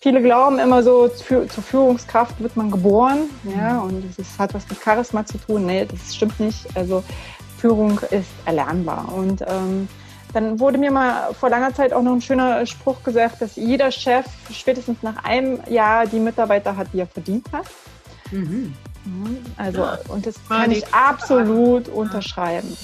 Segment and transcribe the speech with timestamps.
[0.00, 4.68] viele glauben immer so, für, zur Führungskraft wird man geboren, ja, und es hat was
[4.68, 5.66] mit Charisma zu tun.
[5.66, 6.66] Nee, das stimmt nicht.
[6.74, 7.02] Also
[7.58, 9.12] Führung ist erlernbar.
[9.12, 9.88] Und ähm,
[10.32, 13.90] dann wurde mir mal vor langer Zeit auch noch ein schöner Spruch gesagt, dass jeder
[13.90, 17.66] Chef spätestens nach einem Jahr die Mitarbeiter hat, die er verdient hat.
[18.30, 18.74] Mhm.
[19.04, 19.38] mhm.
[19.56, 22.76] Also, und das kann ich absolut unterschreiben.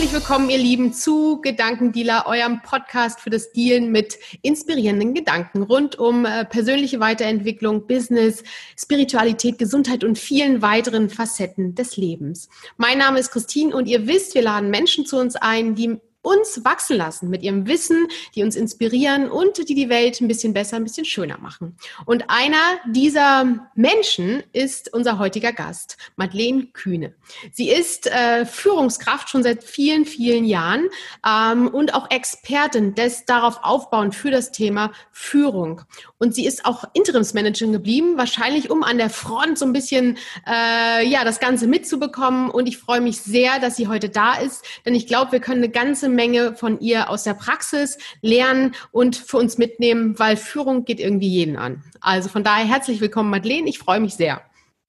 [0.00, 5.98] Herzlich willkommen, ihr Lieben, zu Gedankendealer, eurem Podcast für das Dealen mit inspirierenden Gedanken rund
[5.98, 8.42] um äh, persönliche Weiterentwicklung, Business,
[8.78, 12.48] Spiritualität, Gesundheit und vielen weiteren Facetten des Lebens.
[12.78, 16.64] Mein Name ist Christine und ihr wisst, wir laden Menschen zu uns ein, die uns
[16.64, 20.76] wachsen lassen mit ihrem Wissen, die uns inspirieren und die die Welt ein bisschen besser,
[20.76, 21.76] ein bisschen schöner machen.
[22.04, 27.14] Und einer dieser Menschen ist unser heutiger Gast, Madeleine Kühne.
[27.52, 30.88] Sie ist äh, Führungskraft schon seit vielen, vielen Jahren
[31.26, 35.82] ähm, und auch Expertin des darauf aufbauend für das Thema Führung.
[36.18, 41.06] Und sie ist auch Interimsmanagerin geblieben, wahrscheinlich um an der Front so ein bisschen äh,
[41.06, 42.50] ja das Ganze mitzubekommen.
[42.50, 45.62] Und ich freue mich sehr, dass sie heute da ist, denn ich glaube, wir können
[45.62, 50.84] eine ganze Menge von ihr aus der Praxis lernen und für uns mitnehmen, weil Führung
[50.84, 51.82] geht irgendwie jeden an.
[52.00, 53.68] Also von daher herzlich willkommen, Madeleine.
[53.68, 54.42] Ich freue mich sehr.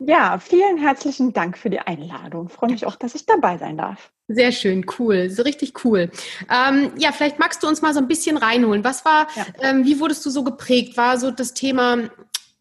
[0.03, 2.47] Ja, vielen herzlichen Dank für die Einladung.
[2.47, 4.11] Ich freue mich auch, dass ich dabei sein darf.
[4.27, 6.09] Sehr schön, cool, so richtig cool.
[6.49, 8.83] Ähm, ja, vielleicht magst du uns mal so ein bisschen reinholen.
[8.83, 9.45] Was war, ja.
[9.61, 10.97] ähm, wie wurdest du so geprägt?
[10.97, 12.09] War so das Thema,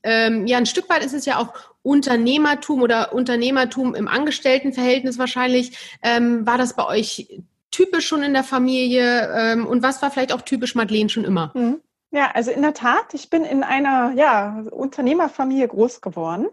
[0.03, 5.97] ähm, ja, ein Stück weit ist es ja auch Unternehmertum oder Unternehmertum im Angestelltenverhältnis wahrscheinlich.
[6.03, 7.41] Ähm, war das bei euch
[7.81, 11.51] typisch schon in der Familie ähm, und was war vielleicht auch typisch Madeleine schon immer?
[11.55, 11.81] Mhm.
[12.13, 16.49] Ja, also in der Tat, ich bin in einer ja, Unternehmerfamilie groß geworden.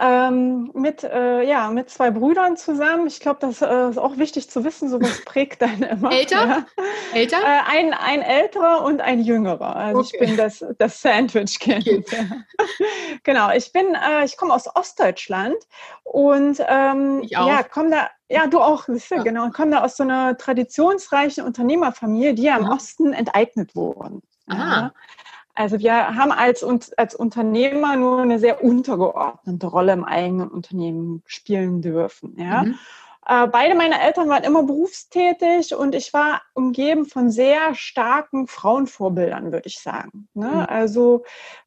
[0.00, 3.06] Ähm, mit, äh, ja, mit zwei Brüdern zusammen.
[3.06, 6.10] Ich glaube, das äh, ist auch wichtig zu wissen, sowas prägt dann immer.
[6.10, 6.46] Älter?
[6.46, 6.66] Ja.
[7.12, 7.36] Älter?
[7.36, 9.76] Äh, ein, ein älterer und ein jüngerer.
[9.76, 10.10] Also okay.
[10.12, 11.86] ich bin das, das Sandwich-Kind.
[11.86, 12.26] Okay.
[13.22, 15.56] genau, ich bin, äh, ich komme aus Ostdeutschland
[16.04, 19.22] und ähm, ich ja, komme da, ja, du auch, ja.
[19.22, 24.22] genau, komme da aus so einer traditionsreichen Unternehmerfamilie, die ja im Osten enteignet wurden.
[24.46, 24.80] Aha.
[24.80, 24.92] Ja.
[25.54, 26.64] Also wir haben als,
[26.96, 32.34] als Unternehmer nur eine sehr untergeordnete Rolle im eigenen Unternehmen spielen dürfen.
[32.38, 32.62] Ja?
[32.64, 32.78] Mhm.
[33.26, 39.52] Äh, beide meine Eltern waren immer berufstätig und ich war umgeben von sehr starken Frauenvorbildern,
[39.52, 40.28] würde ich sagen.
[40.34, 40.46] Ne?
[40.46, 40.66] Mhm.
[40.68, 41.24] Also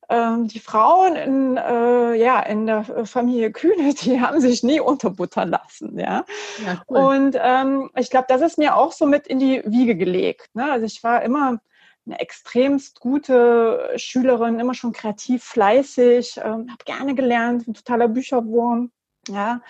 [0.09, 5.49] ähm, die Frauen in, äh, ja, in der Familie Kühne, die haben sich nie unterbuttern
[5.49, 5.97] lassen.
[5.97, 6.25] Ja?
[6.65, 6.97] ja cool.
[6.97, 10.49] Und ähm, ich glaube, das ist mir auch so mit in die Wiege gelegt.
[10.55, 10.69] Ne?
[10.69, 11.59] Also ich war immer
[12.05, 18.91] eine extremst gute Schülerin, immer schon kreativ, fleißig, ähm, habe gerne gelernt, ein totaler Bücherwurm.
[19.27, 19.61] Ja.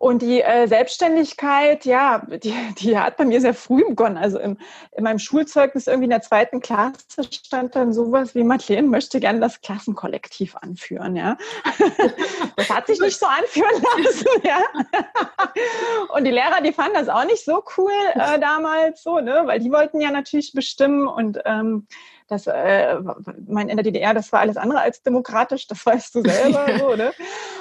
[0.00, 4.16] Und die äh, Selbstständigkeit, ja, die, die hat bei mir sehr früh begonnen.
[4.16, 4.56] Also im,
[4.92, 9.40] in meinem Schulzeugnis irgendwie in der zweiten Klasse stand dann sowas wie Madeleine möchte gerne
[9.40, 11.36] das Klassenkollektiv anführen, ja.
[12.56, 14.60] Das hat sich nicht so anführen lassen, ja.
[16.16, 19.60] Und die Lehrer, die fanden das auch nicht so cool äh, damals so, ne, weil
[19.60, 21.86] die wollten ja natürlich bestimmen und ähm,
[22.30, 22.96] das, äh,
[23.46, 26.96] mein, in der DDR, das war alles andere als demokratisch, das weißt du selber so,
[26.96, 27.12] ne?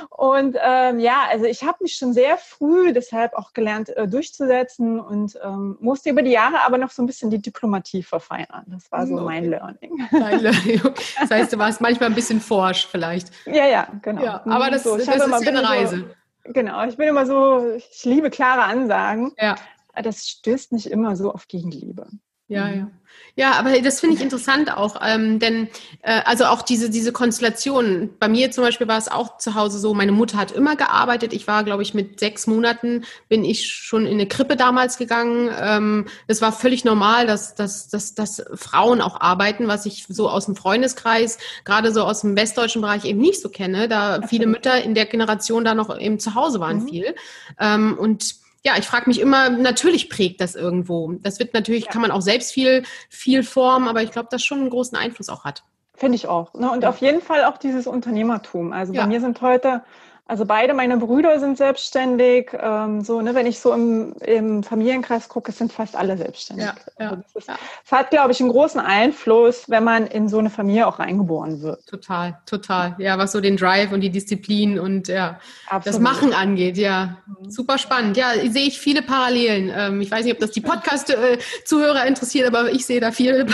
[0.09, 5.00] Und ähm, ja, also ich habe mich schon sehr früh deshalb auch gelernt äh, durchzusetzen
[5.00, 8.66] und ähm, musste über die Jahre aber noch so ein bisschen die Diplomatie verfeinern.
[8.68, 9.24] Das war so okay.
[9.24, 10.08] mein Learning.
[10.12, 10.81] Dein Learning.
[11.19, 13.29] Das heißt, du warst manchmal ein bisschen forsch vielleicht.
[13.46, 14.24] Ja, ja, genau.
[14.24, 15.97] Ja, aber das, so, das ist eine Reise.
[16.46, 19.31] So, genau, ich bin immer so, ich liebe klare Ansagen.
[19.38, 19.56] Ja.
[20.03, 22.08] Das stößt nicht immer so auf Gegenliebe.
[22.50, 22.78] Ja, mhm.
[22.78, 22.92] ja.
[23.36, 25.70] Ja, aber das finde ich interessant auch, ähm, denn
[26.02, 28.10] äh, also auch diese, diese Konstellation.
[28.20, 31.32] Bei mir zum Beispiel war es auch zu Hause so, meine Mutter hat immer gearbeitet.
[31.32, 35.50] Ich war, glaube ich, mit sechs Monaten bin ich schon in eine Krippe damals gegangen.
[35.58, 40.30] Ähm, es war völlig normal, dass, dass, dass, dass Frauen auch arbeiten, was ich so
[40.30, 44.48] aus dem Freundeskreis, gerade so aus dem westdeutschen Bereich eben nicht so kenne, da viele
[44.48, 46.90] Mütter in der Generation da noch eben zu Hause waren mhm.
[46.90, 47.16] viel.
[47.58, 51.14] Ähm, und ja, ich frage mich immer, natürlich prägt das irgendwo.
[51.22, 51.91] Das wird natürlich, ja.
[51.91, 55.29] kann man auch selbst viel, viel formen, aber ich glaube, das schon einen großen Einfluss
[55.29, 55.64] auch hat.
[55.96, 56.53] Finde ich auch.
[56.53, 56.72] Ne?
[56.72, 56.90] Und ja.
[56.90, 58.72] auf jeden Fall auch dieses Unternehmertum.
[58.72, 59.84] Also bei mir sind heute
[60.29, 62.52] Also beide meine Brüder sind selbstständig.
[62.53, 66.67] Ähm, so, ne, wenn ich so im, im Familienkreis gucke, sind fast alle selbstständig.
[66.67, 70.29] Ja, ja, also das, ist, das, hat, glaube ich, einen großen Einfluss, wenn man in
[70.29, 71.84] so eine Familie auch reingeboren wird.
[71.87, 72.96] Total, total.
[72.99, 75.40] Ja, was so den Drive und die Disziplin und ja,
[75.84, 76.78] das Machen angeht.
[76.78, 77.49] Ja, mhm.
[77.49, 78.16] super spannend.
[78.16, 79.73] Ja, sehe ich viele Parallelen.
[79.75, 83.47] Ähm, ich weiß nicht, ob das die Podcast-Zuhörer interessiert, aber ich sehe da viele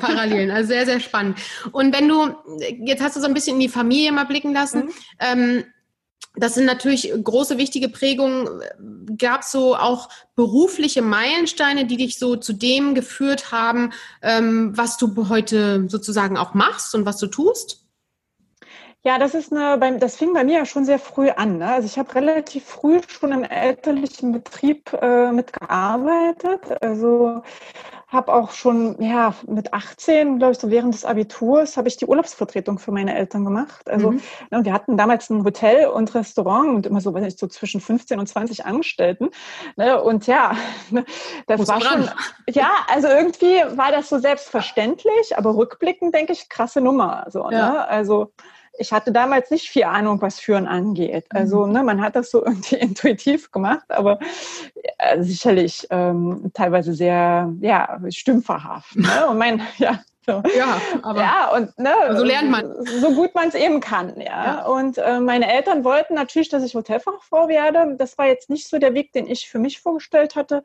[0.00, 0.50] Parallelen.
[0.50, 1.36] Also sehr, sehr spannend.
[1.72, 2.34] Und wenn du,
[2.86, 4.84] jetzt hast du so ein bisschen in die Familie mal blicken lassen.
[4.84, 4.92] Mhm.
[5.20, 5.64] Ähm,
[6.34, 8.48] das sind natürlich große, wichtige Prägungen.
[9.18, 13.92] Gab es so auch berufliche Meilensteine, die dich so zu dem geführt haben,
[14.22, 17.82] ähm, was du heute sozusagen auch machst und was du tust?
[19.04, 21.58] Ja, das ist eine, das fing bei mir ja schon sehr früh an.
[21.58, 21.66] Ne?
[21.66, 26.80] Also ich habe relativ früh schon im elterlichen Betrieb äh, mitgearbeitet.
[26.80, 27.42] Also
[28.12, 32.06] habe auch schon ja mit 18, glaube ich, so während des Abiturs habe ich die
[32.06, 33.88] Urlaubsvertretung für meine Eltern gemacht.
[33.88, 34.20] Also mhm.
[34.50, 37.80] ne, wir hatten damals ein Hotel und Restaurant und immer so, weiß ich, so zwischen
[37.80, 39.30] 15 und 20 Angestellten.
[39.76, 40.00] Ne?
[40.02, 40.54] Und ja,
[40.90, 41.04] ne,
[41.46, 42.10] das Muss war schon,
[42.50, 47.26] ja, also irgendwie war das so selbstverständlich, aber rückblickend denke ich krasse Nummer.
[47.30, 47.72] So, ja.
[47.72, 47.88] ne?
[47.88, 48.32] Also
[48.78, 51.26] ich hatte damals nicht viel Ahnung, was Führen angeht.
[51.30, 51.72] Also mhm.
[51.72, 54.18] ne, man hat das so irgendwie intuitiv gemacht, aber
[54.98, 58.96] äh, sicherlich ähm, teilweise sehr ja, stümperhaft.
[58.96, 59.26] Ne?
[59.28, 60.42] Und mein, ja, so.
[60.56, 62.72] Ja, aber ja, und, ne, so lernt man.
[62.84, 64.44] So gut man es eben kann, ja.
[64.44, 64.66] ja.
[64.66, 67.96] Und äh, meine Eltern wollten natürlich, dass ich Hotelfachfrau werde.
[67.96, 70.62] Das war jetzt nicht so der Weg, den ich für mich vorgestellt hatte.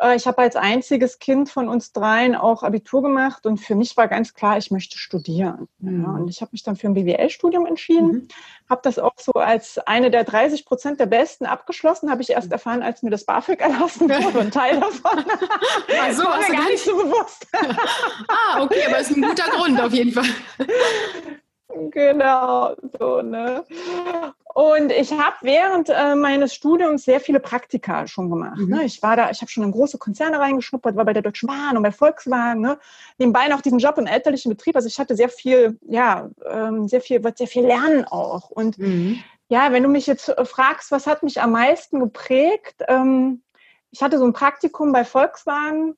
[0.00, 3.96] Äh, ich habe als einziges Kind von uns dreien auch Abitur gemacht und für mich
[3.96, 5.68] war ganz klar, ich möchte studieren.
[5.78, 6.02] Mhm.
[6.02, 6.10] Ja.
[6.10, 8.28] Und ich habe mich dann für ein BWL-Studium entschieden, mhm.
[8.70, 12.48] habe das auch so als eine der 30 Prozent der Besten abgeschlossen, habe ich erst
[12.48, 12.52] mhm.
[12.52, 15.24] erfahren, als mir das BAföG erlassen wurde, ein Teil davon.
[16.00, 17.46] Ach so, war mir gar nicht so bewusst.
[18.28, 20.24] ah, okay, aber ist ein guter Grund auf jeden Fall.
[21.90, 23.64] Genau, so, ne?
[24.54, 28.58] Und ich habe während äh, meines Studiums sehr viele Praktika schon gemacht.
[28.58, 28.64] Ne?
[28.64, 28.70] Mhm.
[28.70, 28.84] Ne?
[28.84, 31.76] Ich war da, ich habe schon in große Konzerne reingeschnuppert, war bei der Deutschen Bahn
[31.76, 32.60] und bei Volkswagen.
[32.60, 32.78] Ne?
[33.16, 34.76] Nebenbei noch diesen Job im elterlichen Betrieb.
[34.76, 38.50] Also ich hatte sehr viel, ja, ähm, sehr viel, wird sehr viel lernen auch.
[38.50, 39.22] Und mhm.
[39.48, 42.82] ja, wenn du mich jetzt äh, fragst, was hat mich am meisten geprägt?
[42.88, 43.42] Ähm,
[43.90, 45.96] ich hatte so ein Praktikum bei Volkswagen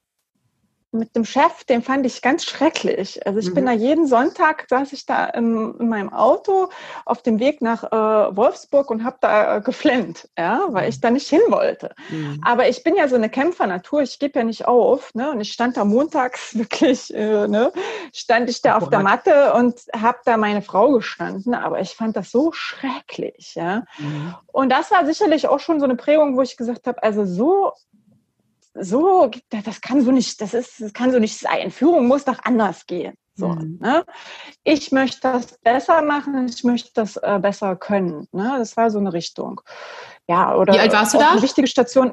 [0.94, 3.26] mit dem Chef, den fand ich ganz schrecklich.
[3.26, 3.54] Also ich mhm.
[3.54, 6.68] bin da jeden Sonntag, saß ich da in, in meinem Auto
[7.04, 11.00] auf dem Weg nach äh, Wolfsburg und habe da äh, geflennt, ja, weil ich mhm.
[11.02, 11.94] da nicht hin wollte.
[12.10, 12.40] Mhm.
[12.44, 15.14] Aber ich bin ja so eine Kämpfernatur, ich gebe ja nicht auf.
[15.14, 15.30] Ne?
[15.30, 17.72] Und ich stand da montags wirklich, äh, ne?
[18.12, 21.54] stand ich da auf der Matte und habe da meine Frau gestanden.
[21.54, 23.54] Aber ich fand das so schrecklich.
[23.54, 23.84] Ja?
[23.98, 24.34] Mhm.
[24.46, 27.72] Und das war sicherlich auch schon so eine Prägung, wo ich gesagt habe, also so
[28.74, 31.70] so, das kann so nicht, das ist, das kann so nicht sein.
[31.70, 33.14] Führung muss doch anders gehen.
[33.36, 33.78] So, mhm.
[33.80, 34.04] ne?
[34.62, 38.28] Ich möchte das besser machen, ich möchte das äh, besser können.
[38.32, 38.56] Ne?
[38.58, 39.60] Das war so eine Richtung.
[40.28, 41.32] Ja, oder Wie alt warst du da?
[41.32, 42.12] Eine wichtige Station.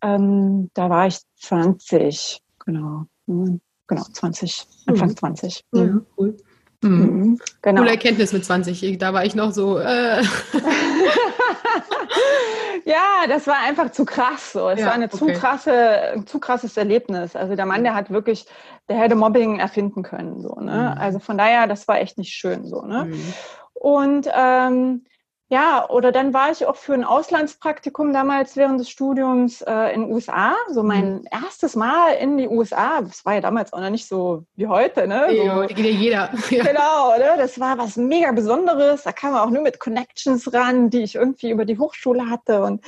[0.00, 3.04] Ähm, da war ich 20, genau.
[3.26, 3.60] Mhm.
[3.88, 5.16] Genau, 20, Anfang mhm.
[5.16, 5.64] 20.
[5.72, 6.06] Mhm.
[6.16, 6.36] Cool.
[6.82, 6.90] Mhm.
[6.90, 7.38] mhm.
[7.62, 7.80] Genau.
[7.80, 8.98] Coole Erkenntnis mit 20.
[8.98, 9.78] Da war ich noch so.
[9.78, 10.22] Äh.
[12.84, 14.52] Ja, das war einfach zu krass.
[14.52, 14.68] So.
[14.68, 15.16] Es ja, war eine okay.
[15.16, 15.72] zu krasse,
[16.14, 17.36] ein zu krasses Erlebnis.
[17.36, 18.46] Also der Mann, der hat wirklich,
[18.88, 20.40] der hätte Mobbing erfinden können.
[20.40, 20.94] So, ne?
[20.94, 21.00] Mhm.
[21.00, 22.82] Also von daher, das war echt nicht schön so.
[22.82, 23.04] Ne?
[23.04, 23.34] Mhm.
[23.74, 25.04] Und ähm,
[25.50, 30.02] ja, oder dann war ich auch für ein Auslandspraktikum damals während des Studiums äh, in
[30.02, 30.54] den USA.
[30.70, 31.28] So mein mhm.
[31.30, 33.00] erstes Mal in die USA.
[33.00, 35.26] Das war ja damals auch noch nicht so wie heute, ne?
[35.28, 36.30] So, geht ja jeder.
[36.50, 36.64] Ja.
[36.68, 37.34] Genau, ne?
[37.38, 39.04] Das war was mega Besonderes.
[39.04, 42.62] Da kam man auch nur mit Connections ran, die ich irgendwie über die Hochschule hatte.
[42.62, 42.84] Und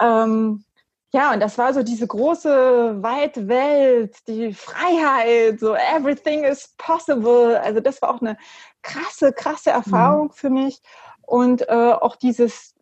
[0.00, 0.64] ähm,
[1.12, 7.60] ja, und das war so diese große, weite Welt, die Freiheit, so everything is possible.
[7.60, 8.36] Also das war auch eine
[8.82, 10.32] krasse, krasse Erfahrung mhm.
[10.32, 10.80] für mich
[11.26, 12.74] und äh, auch dieses,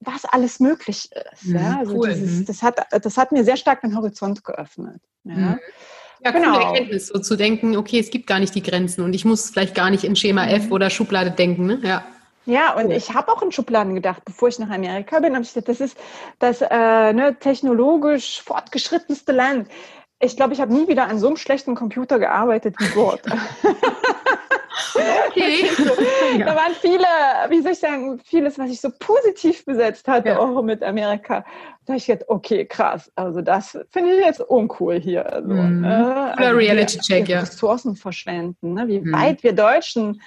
[0.00, 1.46] was alles möglich ist.
[1.46, 1.78] Mhm, ja?
[1.78, 2.08] also cool.
[2.08, 2.44] dieses, mhm.
[2.46, 5.00] das, hat, das hat mir sehr stark den Horizont geöffnet.
[5.24, 5.58] Ja, mhm.
[6.20, 6.52] ja genau.
[6.52, 9.50] coole Erkenntnis, so zu denken, okay, es gibt gar nicht die Grenzen und ich muss
[9.50, 10.72] vielleicht gar nicht in Schema F mhm.
[10.72, 11.66] oder Schublade denken.
[11.66, 11.80] Ne?
[11.82, 12.04] Ja.
[12.48, 15.52] Ja, und ich habe auch in Schubladen gedacht, bevor ich nach Amerika bin, habe ich
[15.52, 15.98] gedacht, das ist
[16.38, 19.68] das äh, ne, technologisch fortgeschrittenste Land.
[20.20, 23.22] Ich glaube, ich habe nie wieder an so einem schlechten Computer gearbeitet wie dort.
[25.28, 25.68] Okay.
[26.38, 27.06] da waren viele,
[27.48, 30.38] wie soll ich sagen, vieles, was ich so positiv besetzt hatte, ja.
[30.38, 31.44] auch mit Amerika.
[31.84, 33.10] Da habe ich jetzt, okay, krass.
[33.14, 35.32] Also das finde ich jetzt uncool hier.
[35.32, 35.80] Also, mm.
[35.80, 36.34] ne?
[36.36, 37.40] also Reality-Check, ja.
[37.40, 38.88] Ressourcen verschwenden, ne?
[38.88, 39.12] wie mm.
[39.12, 40.20] weit wir Deutschen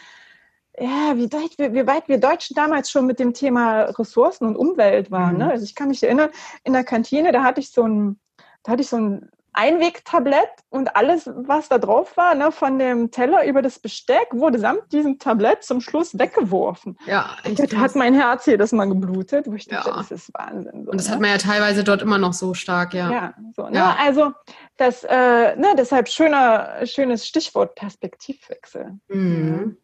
[0.81, 4.55] ja, wie weit, wir, wie weit wir Deutschen damals schon mit dem Thema Ressourcen und
[4.55, 5.33] Umwelt waren.
[5.33, 5.39] Mhm.
[5.39, 5.51] Ne?
[5.51, 6.29] Also ich kann mich erinnern,
[6.63, 8.19] in der Kantine, da hatte ich so ein,
[8.63, 13.11] da hatte ich so ein Einwegtablett und alles, was da drauf war, ne, von dem
[13.11, 16.97] Teller über das Besteck, wurde samt diesem Tablett zum Schluss weggeworfen.
[17.05, 17.71] Ja, echt.
[17.73, 19.97] Da hat mein Herz jedes Mal geblutet, wo ich dachte, ja.
[19.97, 20.85] das ist Wahnsinn.
[20.85, 21.13] So, und das ne?
[21.13, 23.11] hat man ja teilweise dort immer noch so stark, ja.
[23.11, 23.77] Ja, so, ne?
[23.77, 23.95] ja.
[23.99, 24.33] also
[24.77, 28.99] das, äh, ne, deshalb schöner, schönes Stichwort Perspektivwechsel.
[29.07, 29.77] Mhm.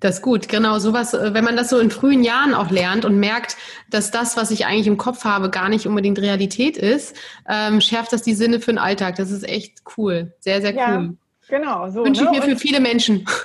[0.00, 0.78] Das ist gut, genau.
[0.78, 3.56] Sowas, äh, wenn man das so in frühen Jahren auch lernt und merkt,
[3.90, 7.16] dass das, was ich eigentlich im Kopf habe, gar nicht unbedingt Realität ist,
[7.48, 9.16] ähm, schärft das die Sinne für den Alltag.
[9.16, 10.34] Das ist echt cool.
[10.40, 11.16] Sehr, sehr ja, cool.
[11.48, 11.90] Genau.
[11.90, 12.38] So, Wünsche ich ne?
[12.38, 13.26] mir für viele Menschen.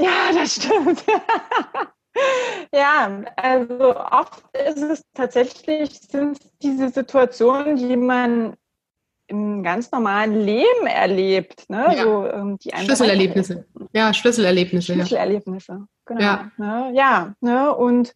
[0.00, 1.04] Ja, das stimmt.
[2.72, 8.56] ja, also oft ist es tatsächlich, sind diese Situationen, die man
[9.28, 11.68] im ganz normalen Leben erlebt.
[11.68, 11.94] Ne?
[11.96, 12.02] Ja.
[12.02, 13.66] So, ähm, die Schlüsselerlebnisse.
[13.92, 14.94] Ja, Schlüsselerlebnisse.
[14.94, 15.86] Schlüsselerlebnisse, ja.
[16.06, 16.20] genau.
[16.20, 16.90] Ja, ne?
[16.94, 17.74] ja ne?
[17.74, 18.14] und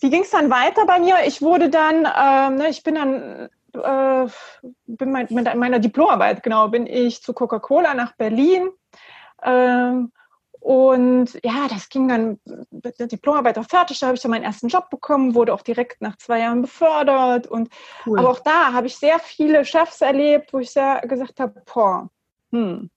[0.00, 1.16] wie ging es dann weiter bei mir?
[1.26, 4.28] Ich wurde dann, ähm, ne, ich bin dann, äh,
[4.86, 8.68] bin mein, mit meiner Diplomarbeit, genau, bin ich zu Coca-Cola nach Berlin.
[9.42, 10.12] Ähm,
[10.66, 12.40] und ja, das ging dann
[12.72, 14.00] mit der Diplomarbeit auch fertig.
[14.00, 17.46] Da habe ich dann meinen ersten Job bekommen, wurde auch direkt nach zwei Jahren befördert.
[17.46, 17.68] Und
[18.04, 18.18] cool.
[18.18, 22.10] aber auch da habe ich sehr viele Chefs erlebt, wo ich sehr gesagt habe, boah,
[22.50, 22.90] hm,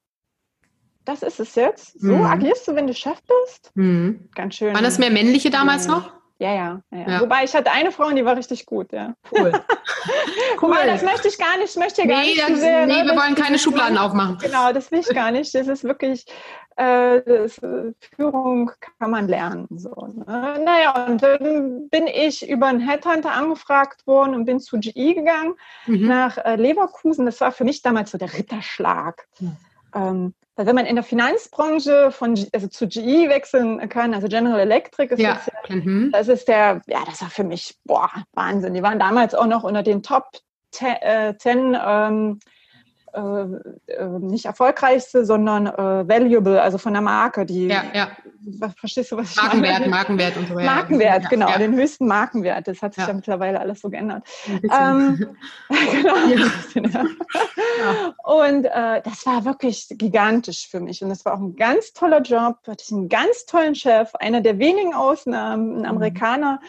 [1.06, 2.00] das ist es jetzt.
[2.00, 2.26] So mhm.
[2.26, 3.70] agierst du, wenn du Chef bist?
[3.76, 4.30] Mhm.
[4.34, 4.74] Ganz schön.
[4.74, 6.12] Waren das mehr männliche damals noch?
[6.42, 7.22] Ja, ja, ja, ja.
[7.22, 9.14] Wobei ich hatte eine Frau, die war richtig gut, ja.
[9.30, 9.52] Cool.
[10.62, 10.72] cool.
[10.72, 13.12] Weil das möchte ich gar nicht, möchte gar nee, nicht das, sehr, Nee, ne?
[13.12, 14.38] wir wollen keine Schubladen aufmachen.
[14.42, 15.54] Genau, das will ich gar nicht.
[15.54, 16.26] Das ist wirklich,
[16.78, 17.60] äh, das,
[18.16, 19.68] Führung kann man lernen.
[19.70, 20.62] So, ne?
[20.64, 25.56] Naja, und dann bin ich über einen Headhunter angefragt worden und bin zu GE gegangen,
[25.88, 26.08] mhm.
[26.08, 27.26] nach äh, Leverkusen.
[27.26, 29.28] Das war für mich damals so der Ritterschlag.
[29.42, 29.58] Mhm.
[29.94, 34.60] Ähm, weil wenn man in der Finanzbranche von also zu GE wechseln kann, also General
[34.60, 35.40] Electric ist ja.
[35.46, 36.10] das, mhm.
[36.12, 38.74] das ist der, ja, das war für mich boah, Wahnsinn.
[38.74, 40.26] Die waren damals auch noch unter den Top
[40.72, 42.59] 10, äh, 10 ähm, äh, äh,
[44.20, 48.10] nicht erfolgreichste, sondern äh, valuable, also von der Marke, die ja, ja.
[48.60, 49.90] Was, verstehst du, was ich Markenwert, meine?
[49.90, 50.60] Markenwert und so.
[50.60, 50.66] Ja.
[50.66, 51.58] Markenwert, genau, ja.
[51.58, 52.68] den höchsten Markenwert.
[52.68, 54.24] Das hat sich ja, mittlerweile alles so geändert.
[54.48, 55.36] Ähm,
[56.74, 57.04] genau.
[58.24, 61.04] Und äh, das war wirklich gigantisch für mich.
[61.04, 62.58] Und das war auch ein ganz toller Job.
[62.66, 65.86] Hatte ich einen ganz tollen Chef, einer der wenigen Ausnahmen, ein mhm.
[65.86, 66.62] Amerikaner,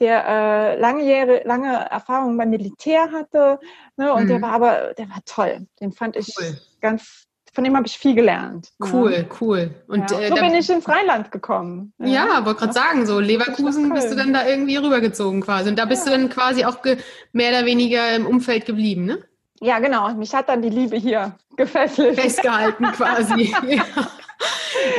[0.00, 3.58] der äh, lange, lange Erfahrung beim Militär hatte.
[3.96, 4.28] Ne, und mhm.
[4.28, 5.66] der war aber, der war toll.
[5.80, 6.56] Den fand ich cool.
[6.80, 8.70] ganz, von dem habe ich viel gelernt.
[8.92, 9.24] Cool, ja.
[9.40, 9.70] cool.
[9.88, 10.20] Und ja.
[10.20, 11.92] Äh, so äh, bin ich ins Rheinland gekommen.
[11.98, 15.70] Ja, ja wollte gerade sagen, so Leverkusen bist du dann da irgendwie rübergezogen quasi.
[15.70, 16.78] Und da bist du dann quasi auch
[17.32, 19.18] mehr oder weniger im Umfeld geblieben, ne?
[19.60, 20.14] Ja, genau.
[20.14, 22.20] Mich hat dann die Liebe hier gefesselt.
[22.20, 23.52] Festgehalten quasi.
[23.66, 23.82] ja.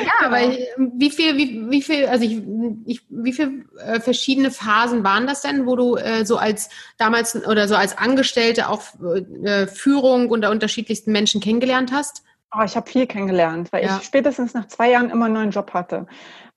[0.06, 0.36] Ja, genau.
[0.36, 0.58] aber
[0.98, 2.42] wie viel, wie, wie viel, also ich,
[2.86, 7.36] ich, wie viele äh, verschiedene Phasen waren das denn, wo du äh, so als damals
[7.46, 8.82] oder so als Angestellte auch
[9.44, 12.24] äh, Führung unter unterschiedlichsten Menschen kennengelernt hast?
[12.58, 13.98] Oh, ich habe viel kennengelernt, weil ja.
[13.98, 16.08] ich spätestens nach zwei Jahren immer einen neuen Job hatte.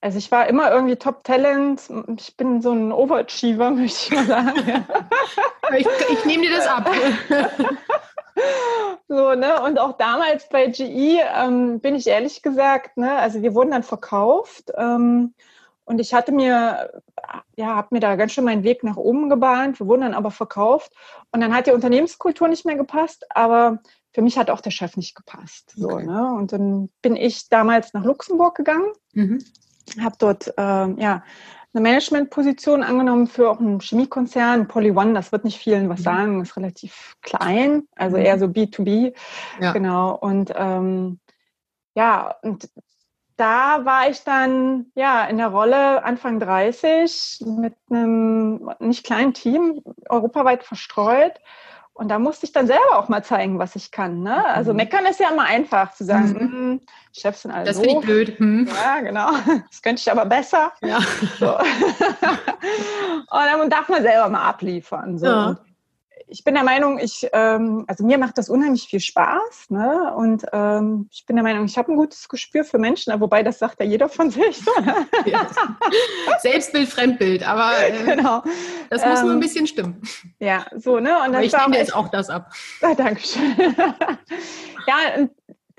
[0.00, 1.82] Also ich war immer irgendwie Top-Talent.
[2.18, 4.86] Ich bin so ein Overachiever, möchte ich mal sagen.
[5.76, 6.90] ich, ich nehme dir das ab.
[9.08, 9.62] So, ne?
[9.62, 13.82] Und auch damals bei GE ähm, bin ich ehrlich gesagt, ne, also wir wurden dann
[13.82, 15.34] verkauft ähm,
[15.84, 17.02] und ich hatte mir,
[17.56, 19.80] ja, habe mir da ganz schön meinen Weg nach oben gebahnt.
[19.80, 20.92] Wir wurden dann aber verkauft
[21.30, 23.80] und dann hat die Unternehmenskultur nicht mehr gepasst, aber
[24.12, 25.74] für mich hat auch der Chef nicht gepasst.
[25.76, 26.06] So, okay.
[26.06, 26.32] ne?
[26.32, 29.44] Und dann bin ich damals nach Luxemburg gegangen, mhm.
[30.00, 31.22] habe dort ähm, ja
[31.74, 34.68] eine Managementposition angenommen für auch einen Chemiekonzern.
[34.68, 36.04] Poly One, das wird nicht vielen was mhm.
[36.04, 38.24] sagen, ist relativ klein, also mhm.
[38.24, 39.14] eher so B2B.
[39.60, 39.72] Ja.
[39.72, 40.14] Genau.
[40.16, 41.18] Und ähm,
[41.94, 42.68] ja, und
[43.36, 49.82] da war ich dann ja in der Rolle Anfang 30 mit einem nicht kleinen Team,
[50.08, 51.34] europaweit verstreut
[51.94, 54.22] und da musste ich dann selber auch mal zeigen, was ich kann.
[54.22, 54.44] Ne?
[54.46, 54.78] Also mhm.
[54.78, 56.74] meckern ist ja immer einfach zu sagen, mhm.
[56.74, 56.80] Mm,
[57.12, 58.38] Chefs sind alle Das finde ich blöd.
[58.38, 58.68] Hm.
[58.68, 59.30] Ja, genau.
[59.70, 60.72] Das könnte ich aber besser.
[60.80, 61.00] Ja.
[61.38, 61.58] So.
[61.58, 65.18] und dann darf man selber mal abliefern.
[65.18, 65.26] So.
[65.26, 65.56] Ja
[66.32, 70.14] ich bin der Meinung, ich, ähm, also mir macht das unheimlich viel Spaß, ne?
[70.16, 73.58] Und ähm, ich bin der Meinung, ich habe ein gutes Gespür für Menschen, wobei das
[73.58, 74.60] sagt ja jeder von sich.
[75.26, 75.46] Ja.
[76.40, 78.42] Selbstbild, Fremdbild, aber äh, genau.
[78.90, 80.02] das muss ähm, nur ein ähm, bisschen stimmen.
[80.40, 81.16] Ja, so, ne?
[81.18, 82.50] Und aber ich nehme jetzt auch das ab.
[82.80, 83.54] Ah, Dankeschön.
[84.86, 85.30] ja, und,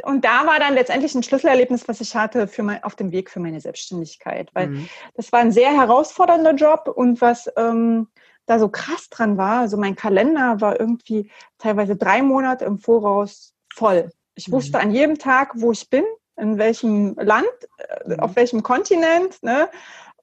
[0.04, 3.30] und da war dann letztendlich ein Schlüsselerlebnis, was ich hatte für mein, auf dem Weg
[3.30, 4.90] für meine Selbstständigkeit, weil mhm.
[5.16, 8.08] das war ein sehr herausfordernder Job und was ähm,
[8.46, 13.54] da so krass dran war, also mein Kalender war irgendwie teilweise drei Monate im Voraus
[13.74, 14.12] voll.
[14.36, 14.54] Ich mhm.
[14.54, 16.04] wusste an jedem Tag, wo ich bin,
[16.36, 17.48] in welchem Land,
[17.78, 18.36] äh, auf mhm.
[18.36, 19.42] welchem Kontinent.
[19.44, 19.70] Ne?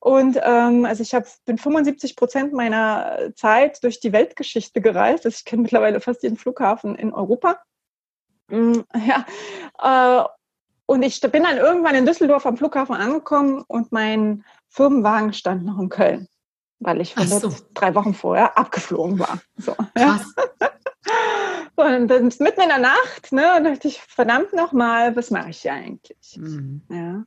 [0.01, 5.27] Und ähm, also ich hab, bin 75 Prozent meiner Zeit durch die Weltgeschichte gereist.
[5.27, 7.61] Also ich kenne mittlerweile fast jeden Flughafen in Europa.
[8.49, 9.27] Mm, ja,
[10.23, 10.29] äh,
[10.87, 15.79] und ich bin dann irgendwann in Düsseldorf am Flughafen angekommen und mein Firmenwagen stand noch
[15.79, 16.27] in Köln,
[16.81, 17.53] weil ich so.
[17.75, 19.39] drei Wochen vorher abgeflogen war.
[19.57, 20.35] So, Krass.
[20.61, 20.71] Ja.
[21.77, 25.63] Und dann mitten in der Nacht, ne, und dachte ich, verdammt nochmal, was mache ich
[25.63, 26.37] hier eigentlich?
[26.37, 26.83] Mhm.
[26.91, 27.25] Ja.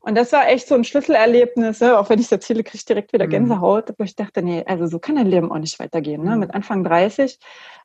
[0.00, 1.98] Und das war echt so ein Schlüsselerlebnis, ne?
[1.98, 3.30] auch wenn ich es erzähle, kriege ich direkt wieder mhm.
[3.30, 6.22] Gänsehaut, wo ich dachte, nee, also so kann dein Leben auch nicht weitergehen.
[6.22, 6.32] Ne?
[6.32, 6.40] Mhm.
[6.40, 7.38] Mit Anfang 30,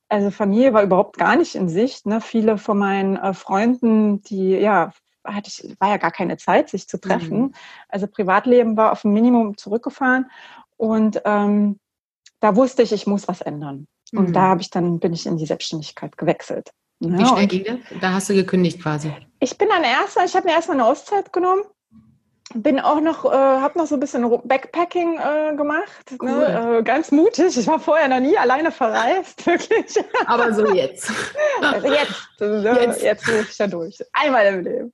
[0.09, 2.05] also Familie war überhaupt gar nicht in Sicht.
[2.05, 2.19] Ne?
[2.19, 4.91] Viele von meinen äh, Freunden, die, ja,
[5.23, 7.39] hatte ich, war ja gar keine Zeit, sich zu treffen.
[7.39, 7.53] Mhm.
[7.87, 10.29] Also Privatleben war auf ein Minimum zurückgefahren.
[10.79, 11.77] Und ähm,
[12.39, 13.85] da wusste ich, ich muss was ändern.
[14.13, 14.33] Und mhm.
[14.33, 16.71] da habe ich dann, bin ich in die Selbstständigkeit gewechselt.
[16.99, 17.99] Wie schnell ging das?
[18.01, 19.13] Da hast du gekündigt quasi.
[19.39, 21.63] Ich bin dann erstmal, ich habe mir erstmal eine Auszeit genommen
[22.55, 26.11] bin auch noch, äh, habe noch so ein bisschen Backpacking äh, gemacht.
[26.11, 26.17] Ne?
[26.19, 26.29] Cool.
[26.29, 26.77] Ne?
[26.79, 27.57] Äh, ganz mutig.
[27.57, 29.95] Ich war vorher noch nie alleine verreist, wirklich.
[30.25, 31.11] Aber so jetzt.
[31.61, 32.77] Also jetzt, ne?
[32.81, 33.99] jetzt, jetzt muss ich da durch.
[34.13, 34.91] Einmal im Leben.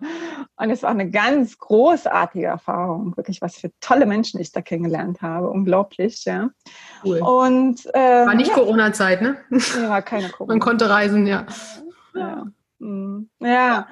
[0.57, 5.21] Und es war eine ganz großartige Erfahrung, wirklich, was für tolle Menschen ich da kennengelernt
[5.21, 5.49] habe.
[5.49, 6.49] Unglaublich, ja.
[7.03, 7.19] Cool.
[7.19, 8.55] Und, äh, war nicht ja.
[8.55, 9.37] Corona-Zeit, ne?
[9.49, 10.53] Ja, war keine Corona.
[10.53, 11.45] Man konnte reisen, ja.
[12.13, 12.45] Ja.
[12.79, 13.19] ja.
[13.39, 13.87] ja.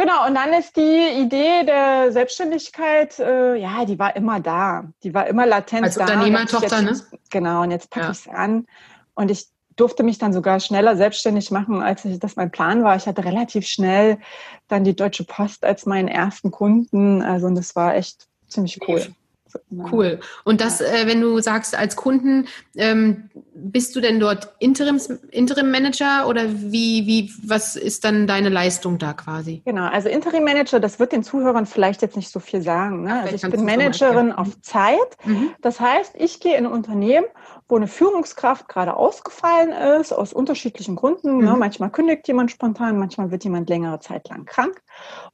[0.00, 4.84] Genau, und dann ist die Idee der Selbstständigkeit, äh, ja, die war immer da.
[5.02, 6.04] Die war immer latent Als da.
[6.04, 6.98] Als Unternehmertochter, ne?
[7.28, 8.12] Genau, und jetzt packe ja.
[8.12, 8.66] ich es an.
[9.12, 12.96] Und ich durfte mich dann sogar schneller selbstständig machen, als ich, das mein Plan war.
[12.96, 14.18] Ich hatte relativ schnell
[14.68, 17.20] dann die Deutsche Post als meinen ersten Kunden.
[17.20, 19.06] Also, und das war echt ziemlich cool.
[19.90, 20.20] Cool.
[20.44, 25.70] Und das, äh, wenn du sagst, als Kunden, ähm, bist du denn dort Interims, Interim
[25.70, 29.62] Manager oder wie, wie, was ist dann deine Leistung da quasi?
[29.64, 33.04] Genau, also Interim Manager, das wird den Zuhörern vielleicht jetzt nicht so viel sagen.
[33.04, 33.22] Ne?
[33.22, 34.98] Also ich bin Managerin auf Zeit.
[35.24, 35.50] Mhm.
[35.60, 37.26] Das heißt, ich gehe in ein Unternehmen
[37.70, 41.38] wo eine Führungskraft gerade ausgefallen ist, aus unterschiedlichen Gründen.
[41.38, 41.42] Ne?
[41.42, 41.50] Mhm.
[41.50, 41.56] Ne?
[41.56, 44.82] Manchmal kündigt jemand spontan, manchmal wird jemand längere Zeit lang krank.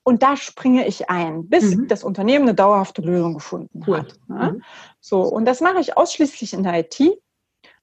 [0.02, 1.88] Und da springe ich ein, bis mhm.
[1.88, 3.99] das Unternehmen eine dauerhafte Lösung gefunden cool.
[3.99, 4.14] hat.
[4.28, 4.52] Ne?
[4.52, 4.62] Mhm.
[5.00, 7.00] So, und das mache ich ausschließlich in der IT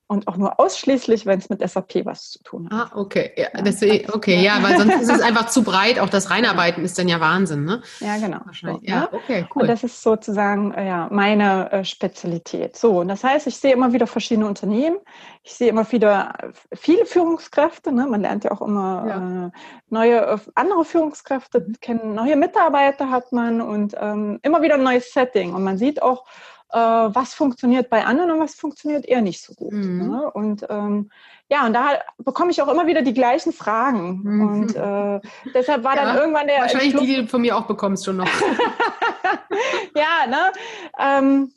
[0.07, 2.91] und auch nur ausschließlich, wenn es mit SAP was zu tun hat.
[2.91, 3.31] Ah, okay.
[3.37, 5.99] Ja, das, okay, ja, weil sonst ist es einfach zu breit.
[5.99, 7.81] Auch das Reinarbeiten ist dann ja Wahnsinn, ne?
[7.99, 8.39] Ja, genau.
[8.45, 8.81] Wahrscheinlich.
[8.81, 9.09] So, ja, ne?
[9.13, 9.63] okay, cool.
[9.63, 12.75] Und das ist sozusagen äh, ja, meine äh, Spezialität.
[12.75, 14.97] So, und das heißt, ich sehe immer wieder verschiedene Unternehmen.
[15.43, 17.91] Ich sehe immer wieder äh, viele Führungskräfte.
[17.91, 18.05] Ne?
[18.05, 19.45] Man lernt ja auch immer ja.
[19.47, 19.51] Äh,
[19.89, 21.75] neue, äh, andere Führungskräfte mhm.
[21.79, 25.53] kennen, neue Mitarbeiter hat man und ähm, immer wieder ein neues Setting.
[25.53, 26.25] Und man sieht auch,
[26.73, 29.73] äh, was funktioniert bei anderen und was funktioniert eher nicht so gut.
[29.73, 30.07] Mhm.
[30.09, 30.31] Ne?
[30.31, 31.11] Und ähm,
[31.49, 34.21] ja, und da bekomme ich auch immer wieder die gleichen Fragen.
[34.23, 34.41] Mhm.
[34.41, 35.21] Und äh,
[35.53, 36.61] deshalb war ja, dann irgendwann der.
[36.61, 38.27] Wahrscheinlich die, die du von mir auch bekommst schon noch.
[39.95, 40.51] ja, ne?
[40.99, 41.53] Ähm,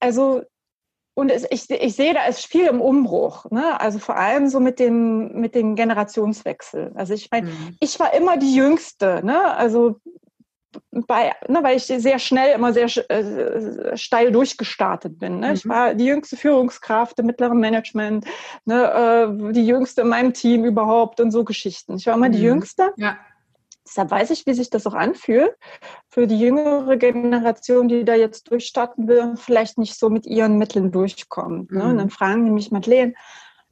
[0.00, 0.42] also
[1.18, 3.50] und es, ich, ich sehe, da ist viel im Umbruch.
[3.50, 3.80] Ne?
[3.80, 6.92] Also vor allem so mit dem, mit dem Generationswechsel.
[6.94, 7.76] Also ich meine, mhm.
[7.80, 9.22] ich war immer die Jüngste.
[9.24, 9.42] Ne?
[9.54, 9.98] Also
[10.90, 15.40] bei, ne, weil ich sehr schnell immer sehr äh, steil durchgestartet bin.
[15.40, 15.48] Ne?
[15.48, 15.54] Mhm.
[15.54, 18.24] Ich war die jüngste Führungskraft im mittleren Management,
[18.64, 21.96] ne, äh, die jüngste in meinem Team überhaupt und so Geschichten.
[21.96, 22.32] Ich war immer mhm.
[22.32, 22.92] die jüngste.
[22.96, 23.16] Ja.
[23.86, 25.54] Deshalb weiß ich, wie sich das auch anfühlt
[26.08, 30.58] für die jüngere Generation, die da jetzt durchstarten will und vielleicht nicht so mit ihren
[30.58, 31.70] Mitteln durchkommt.
[31.70, 31.84] Ne?
[31.84, 31.98] Und mhm.
[31.98, 33.14] dann fragen die mich, Madeleine,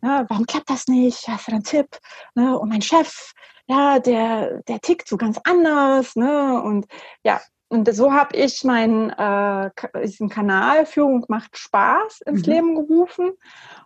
[0.00, 1.26] ne, warum klappt das nicht?
[1.26, 1.88] Hast du einen Tipp?
[2.36, 2.56] Ne?
[2.56, 3.32] Und mein Chef,
[3.66, 6.62] ja, der, der tickt so ganz anders, ne?
[6.62, 6.86] Und
[7.24, 9.70] ja, und so habe ich meinen äh,
[10.04, 12.52] diesen Kanal Führung macht Spaß ins mhm.
[12.52, 13.32] Leben gerufen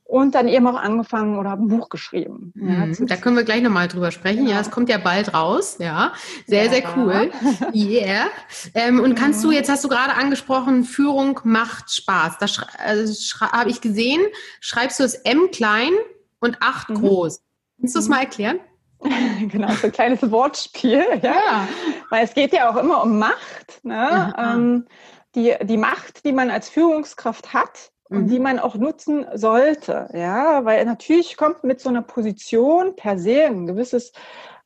[0.05, 2.53] und dann eben auch angefangen oder ein Buch geschrieben.
[2.55, 2.97] Mhm.
[2.99, 4.47] Ja, da können wir gleich nochmal drüber sprechen.
[4.47, 4.57] Ja.
[4.57, 5.77] ja, es kommt ja bald raus.
[5.79, 6.12] Ja,
[6.47, 6.71] sehr, ja.
[6.71, 7.31] sehr cool.
[7.75, 8.27] Yeah.
[8.75, 12.38] Ähm, und kannst du, jetzt hast du gerade angesprochen, Führung macht Spaß.
[12.38, 12.47] Da
[12.85, 14.21] also habe ich gesehen,
[14.61, 15.93] schreibst du es M klein
[16.41, 16.95] und 8 mhm.
[16.97, 17.41] groß.
[17.81, 18.11] Kannst du es mhm.
[18.11, 18.61] mal erklären?
[19.49, 21.05] genau, so ein kleines Wortspiel.
[21.23, 21.33] Ja.
[21.33, 21.69] ja.
[22.11, 23.81] Weil es geht ja auch immer um Macht.
[23.83, 24.35] Ne?
[24.39, 24.87] Ähm,
[25.35, 28.29] die, die Macht, die man als Führungskraft hat und mhm.
[28.29, 30.09] die man auch nutzen sollte.
[30.13, 34.13] Ja, weil natürlich kommt mit so einer Position per se ein gewisses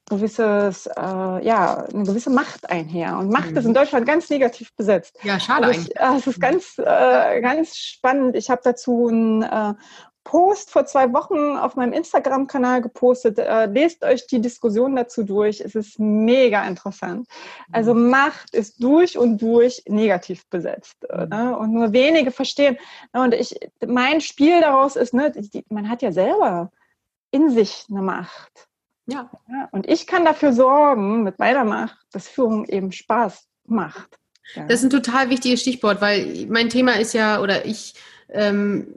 [0.08, 3.18] gewisses, äh, ja, eine gewisse Macht einher.
[3.18, 3.56] Und Macht mhm.
[3.56, 5.18] ist in Deutschland ganz negativ besetzt.
[5.22, 6.20] Ja, schade also ich, eigentlich.
[6.20, 8.36] Es ist ganz, äh, ganz spannend.
[8.36, 9.74] Ich habe dazu ein äh,
[10.24, 13.38] Post vor zwei Wochen auf meinem Instagram-Kanal gepostet.
[13.38, 15.60] Äh, lest euch die Diskussion dazu durch.
[15.60, 17.26] Es ist mega interessant.
[17.72, 18.10] Also mhm.
[18.10, 20.96] Macht ist durch und durch negativ besetzt.
[21.12, 21.28] Mhm.
[21.28, 21.58] Ne?
[21.58, 22.78] Und nur wenige verstehen.
[23.12, 26.70] Und ich, mein Spiel daraus ist, ne, die, man hat ja selber
[27.30, 28.68] in sich eine Macht.
[29.06, 29.30] Ja.
[29.48, 29.68] ja.
[29.72, 34.18] Und ich kann dafür sorgen, mit meiner Macht, dass Führung eben Spaß macht.
[34.54, 34.66] Ja.
[34.66, 37.94] Das ist ein total wichtiges Stichwort, weil mein Thema ist ja, oder ich
[38.28, 38.94] ähm,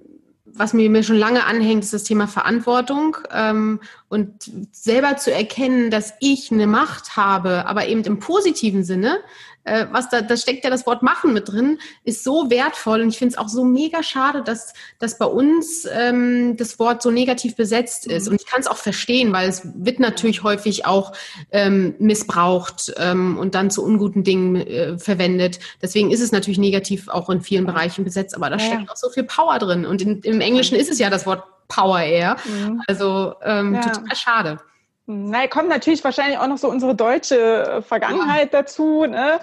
[0.57, 5.91] was mir, mir schon lange anhängt, ist das Thema Verantwortung ähm, und selber zu erkennen,
[5.91, 9.19] dass ich eine Macht habe, aber eben im positiven Sinne,
[9.65, 13.09] äh, was da, da steckt ja das Wort machen mit drin, ist so wertvoll und
[13.09, 17.11] ich finde es auch so mega schade, dass, dass bei uns ähm, das Wort so
[17.11, 18.25] negativ besetzt ist.
[18.25, 18.33] Mhm.
[18.33, 21.13] Und ich kann es auch verstehen, weil es wird natürlich häufig auch
[21.51, 25.59] ähm, missbraucht ähm, und dann zu unguten Dingen äh, verwendet.
[25.81, 28.65] Deswegen ist es natürlich negativ auch in vielen Bereichen besetzt, aber da ja.
[28.65, 29.85] steckt auch so viel Power drin.
[29.85, 32.37] Und in, im Englischen ist es ja das Wort Power eher.
[32.45, 32.81] Mhm.
[32.87, 33.81] Also ähm, ja.
[33.81, 34.59] total schade.
[35.07, 38.61] Na, kommt natürlich wahrscheinlich auch noch so unsere deutsche äh, Vergangenheit ja.
[38.61, 39.05] dazu.
[39.05, 39.39] Ne?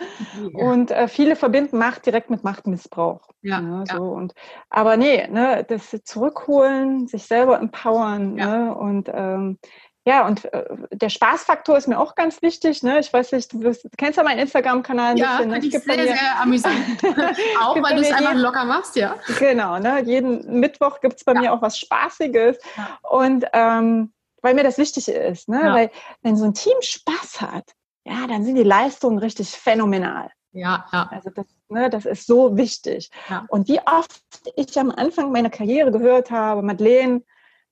[0.54, 0.64] Ja.
[0.66, 3.28] Und äh, viele verbinden Macht direkt mit Machtmissbrauch.
[3.42, 3.84] Ja, ne?
[3.90, 4.02] so.
[4.02, 4.34] Und,
[4.70, 8.34] aber nee, ne, das zurückholen, sich selber empowern.
[8.34, 8.74] Ne?
[8.74, 9.58] Und ähm,
[10.04, 12.82] ja, und äh, der Spaßfaktor ist mir auch ganz wichtig.
[12.82, 12.98] Ne?
[12.98, 15.16] Ich weiß nicht, du, du kennst ja meinen Instagram-Kanal.
[15.16, 15.58] Ja, bisschen, ne?
[15.58, 16.74] ich sehr, sehr amüsant.
[17.60, 19.14] auch weil du es einfach locker machst, ja.
[19.38, 20.02] Genau, ne?
[20.02, 22.58] jeden Mittwoch gibt es bei mir auch was Spaßiges.
[22.76, 22.98] Ja.
[23.08, 25.48] Und ähm, weil mir das wichtig ist.
[25.48, 25.60] Ne?
[25.62, 25.74] Ja.
[25.74, 27.72] Weil wenn so ein Team Spaß hat,
[28.04, 30.30] ja, dann sind die Leistungen richtig phänomenal.
[30.52, 31.08] Ja, ja.
[31.10, 33.10] Also das, ne, das ist so wichtig.
[33.30, 33.46] Ja.
[33.48, 34.20] Und wie oft
[34.56, 37.22] ich am Anfang meiner Karriere gehört habe, Madeleine,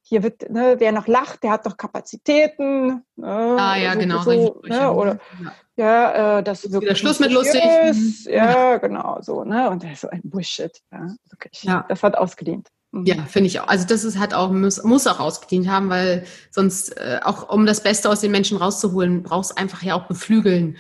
[0.03, 3.05] hier wird, ne, wer noch lacht, der hat doch Kapazitäten.
[3.17, 4.23] Ne, ah ja, so, genau.
[4.23, 7.63] So, ne, oder ja, ja äh, das ist wieder Schluss mit lustig.
[7.91, 8.27] Ist.
[8.27, 9.45] Ja, genau so.
[9.45, 9.69] Ne?
[9.69, 10.81] Und das ist so ein Bullshit.
[10.91, 11.63] Ja, wirklich.
[11.65, 11.85] Ja.
[11.89, 12.69] Das hat ausgedient.
[12.93, 13.07] Mhm.
[13.07, 13.69] Ja, finde ich auch.
[13.69, 17.67] Also das ist halt auch, muss, muss auch ausgedient haben, weil sonst äh, auch um
[17.67, 20.77] das Beste aus den Menschen rauszuholen, brauchst einfach ja auch beflügeln.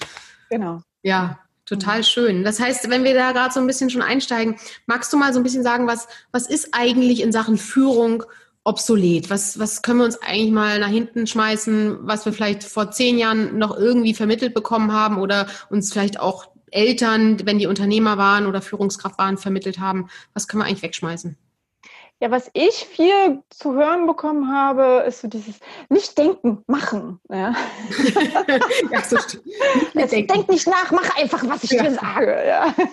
[0.50, 0.82] Genau.
[1.02, 2.04] Ja, total mhm.
[2.04, 2.44] schön.
[2.44, 5.38] Das heißt, wenn wir da gerade so ein bisschen schon einsteigen, magst du mal so
[5.38, 8.24] ein bisschen sagen, was, was ist eigentlich in Sachen Führung
[8.64, 9.30] obsolet?
[9.30, 13.18] Was, was können wir uns eigentlich mal nach hinten schmeißen, was wir vielleicht vor zehn
[13.18, 18.46] Jahren noch irgendwie vermittelt bekommen haben oder uns vielleicht auch Eltern, wenn die Unternehmer waren
[18.46, 20.08] oder Führungskraft waren, vermittelt haben?
[20.34, 21.36] Was können wir eigentlich wegschmeißen?
[22.22, 27.18] Ja, was ich viel zu hören bekommen habe, ist so dieses nicht denken, machen.
[27.30, 27.54] Ja.
[28.90, 29.16] ja so
[29.94, 31.82] Jetzt denk nicht nach, mach einfach, was ich ja.
[31.84, 32.44] dir sage.
[32.46, 32.74] Ja.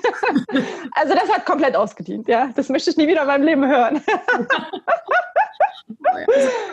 [0.93, 2.27] Also das hat komplett ausgedient.
[2.27, 4.01] Ja, das möchte ich nie wieder in meinem Leben hören.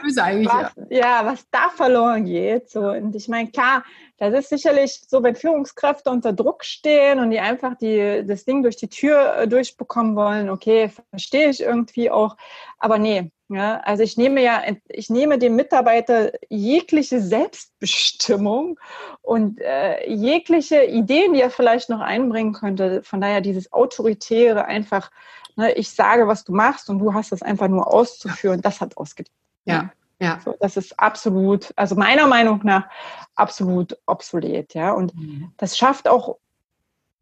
[0.03, 0.99] böse eigentlich, was, ja.
[0.99, 2.71] ja, was da verloren geht.
[2.71, 2.91] So.
[2.91, 3.85] Und ich meine, klar,
[4.19, 8.63] das ist sicherlich so, wenn Führungskräfte unter Druck stehen und die einfach die, das Ding
[8.63, 12.37] durch die Tür äh, durchbekommen wollen, okay, verstehe ich irgendwie auch.
[12.79, 18.79] Aber nee, ja, also ich nehme ja, ich nehme dem Mitarbeiter jegliche Selbstbestimmung
[19.23, 23.03] und äh, jegliche Ideen, die er vielleicht noch einbringen könnte.
[23.03, 25.11] Von daher dieses Autoritäre einfach
[25.57, 28.97] Ne, ich sage, was du machst und du hast das einfach nur auszuführen, das hat
[28.97, 29.35] ausgedient.
[29.65, 29.91] Ja.
[30.21, 30.41] Ja.
[30.45, 32.89] So, das ist absolut, also meiner Meinung nach
[33.35, 34.93] absolut obsolet, ja.
[34.93, 35.53] Und mhm.
[35.57, 36.37] das schafft auch,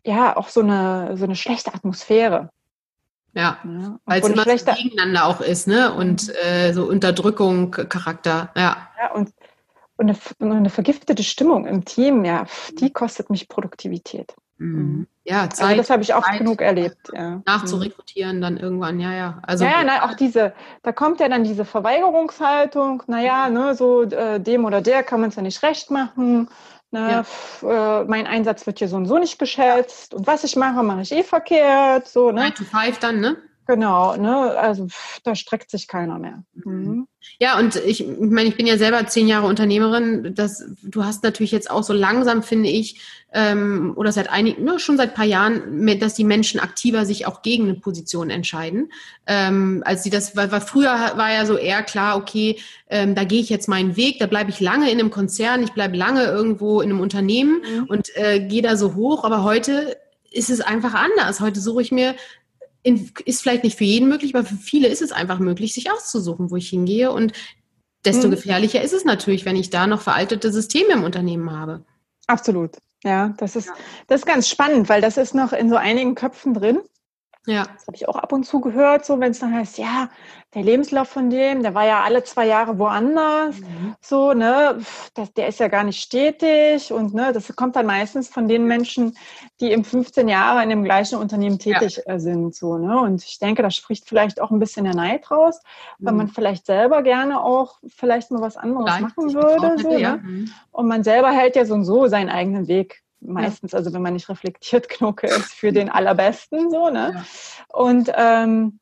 [0.04, 2.50] ja, auch so eine, so eine schlechte Atmosphäre.
[3.34, 3.98] Ja, ja.
[4.04, 5.94] weil es immer schlechter, gegeneinander auch ist, ne?
[5.94, 6.34] Und mhm.
[6.42, 8.88] äh, so Unterdrückung, Charakter, ja.
[9.00, 9.32] Ja, und,
[9.96, 12.46] und eine, eine vergiftete Stimmung im Team, ja,
[12.78, 14.34] die kostet mich Produktivität.
[14.58, 15.06] Mhm.
[15.24, 15.66] Ja, Zeit.
[15.66, 17.10] Also das habe ich oft Zeit, genug erlebt.
[17.14, 17.42] Ja.
[17.46, 19.38] Nachzurekrutieren dann irgendwann, ja, ja.
[19.42, 24.40] Also, ja, ja, auch diese, da kommt ja dann diese Verweigerungshaltung, naja, ne, so äh,
[24.40, 26.48] dem oder der kann man es ja nicht recht machen.
[26.90, 27.24] Ne,
[27.62, 28.00] ja.
[28.00, 31.02] äh, mein Einsatz wird hier so und so nicht geschätzt und was ich mache, mache
[31.02, 32.08] ich eh verkehrt.
[32.08, 32.40] So, ne?
[32.40, 33.36] 9 to 5 dann, ne?
[33.66, 34.56] Genau, ne?
[34.58, 34.88] also
[35.22, 36.42] da streckt sich keiner mehr.
[36.54, 37.06] Mhm.
[37.38, 40.34] Ja, und ich, ich meine, ich bin ja selber zehn Jahre Unternehmerin.
[40.34, 43.00] Das, du hast natürlich jetzt auch so langsam, finde ich,
[43.32, 47.26] ähm, oder seit einigen, ne, schon seit ein paar Jahren, dass die Menschen aktiver sich
[47.26, 48.92] auch gegen eine Position entscheiden.
[49.26, 52.58] Ähm, als sie das, weil, weil früher war ja so eher klar, okay,
[52.90, 55.72] ähm, da gehe ich jetzt meinen Weg, da bleibe ich lange in einem Konzern, ich
[55.72, 57.84] bleibe lange irgendwo in einem Unternehmen mhm.
[57.84, 59.22] und äh, gehe da so hoch.
[59.22, 59.96] Aber heute
[60.32, 61.40] ist es einfach anders.
[61.40, 62.14] Heute suche ich mir
[62.82, 65.90] in, ist vielleicht nicht für jeden möglich, aber für viele ist es einfach möglich, sich
[65.90, 67.12] auszusuchen, wo ich hingehe.
[67.12, 67.32] Und
[68.04, 68.32] desto mhm.
[68.32, 71.84] gefährlicher ist es natürlich, wenn ich da noch veraltete Systeme im Unternehmen habe.
[72.26, 72.72] Absolut.
[73.04, 73.70] Ja, das ist,
[74.06, 76.80] das ist ganz spannend, weil das ist noch in so einigen Köpfen drin.
[77.46, 77.64] Ja.
[77.74, 80.08] Das habe ich auch ab und zu gehört, so wenn es dann heißt, ja,
[80.54, 83.94] der Lebenslauf von dem, der war ja alle zwei Jahre woanders, mhm.
[84.02, 84.78] so, ne,
[85.14, 88.66] das, der ist ja gar nicht stetig und ne, das kommt dann meistens von den
[88.66, 89.16] Menschen,
[89.60, 92.14] die im 15 Jahre in dem gleichen Unternehmen tätig ja.
[92.14, 95.30] Äh, sind, so, ne, und ich denke, da spricht vielleicht auch ein bisschen der Neid
[95.30, 95.60] raus,
[95.98, 96.06] mhm.
[96.06, 100.16] weil man vielleicht selber gerne auch vielleicht mal was anderes vielleicht machen würde, so, ja.
[100.16, 100.22] ne?
[100.22, 100.50] Mhm.
[100.70, 104.12] und man selber hält ja so und so seinen eigenen Weg meistens, also wenn man
[104.12, 107.12] nicht reflektiert genug ist, für den allerbesten so, ne?
[107.14, 107.24] Ja.
[107.68, 108.80] Und ähm,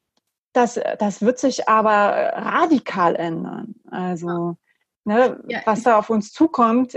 [0.53, 3.75] das, das wird sich aber radikal ändern.
[3.91, 4.57] Also,
[5.05, 6.95] ne, ja, was da auf uns zukommt,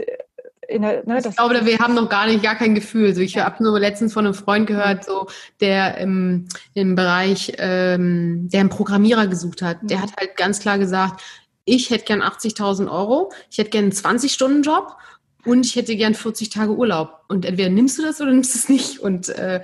[0.70, 3.08] der, ne, ich glaube, wir haben noch gar nicht, gar kein Gefühl.
[3.08, 3.46] Also ich ja.
[3.46, 5.28] habe nur letztens von einem Freund gehört, so
[5.60, 9.78] der im, im Bereich, ähm, der einen Programmierer gesucht hat.
[9.84, 11.22] Der hat halt ganz klar gesagt,
[11.66, 14.98] ich hätte gern 80.000 Euro, ich hätte gern einen 20-Stunden-Job
[15.46, 17.22] und ich hätte gern 40 Tage Urlaub.
[17.28, 19.00] Und entweder nimmst du das oder nimmst es nicht.
[19.00, 19.62] Und äh,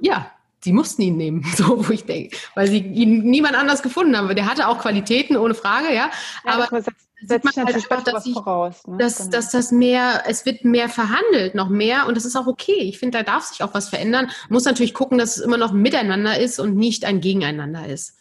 [0.00, 0.30] ja,
[0.64, 4.34] sie mussten ihn nehmen, so wo ich denke, weil sie ihn niemand anders gefunden haben.
[4.34, 6.10] Der hatte auch Qualitäten, ohne Frage, ja.
[6.44, 6.86] ja aber das
[7.42, 8.96] sieht man halt einfach, dass, ich, voraus, ne?
[8.98, 9.30] dass, genau.
[9.30, 12.80] dass das mehr, es wird mehr verhandelt, noch mehr und das ist auch okay.
[12.80, 14.30] Ich finde, da darf sich auch was verändern.
[14.48, 18.16] Muss natürlich gucken, dass es immer noch miteinander ist und nicht ein Gegeneinander ist.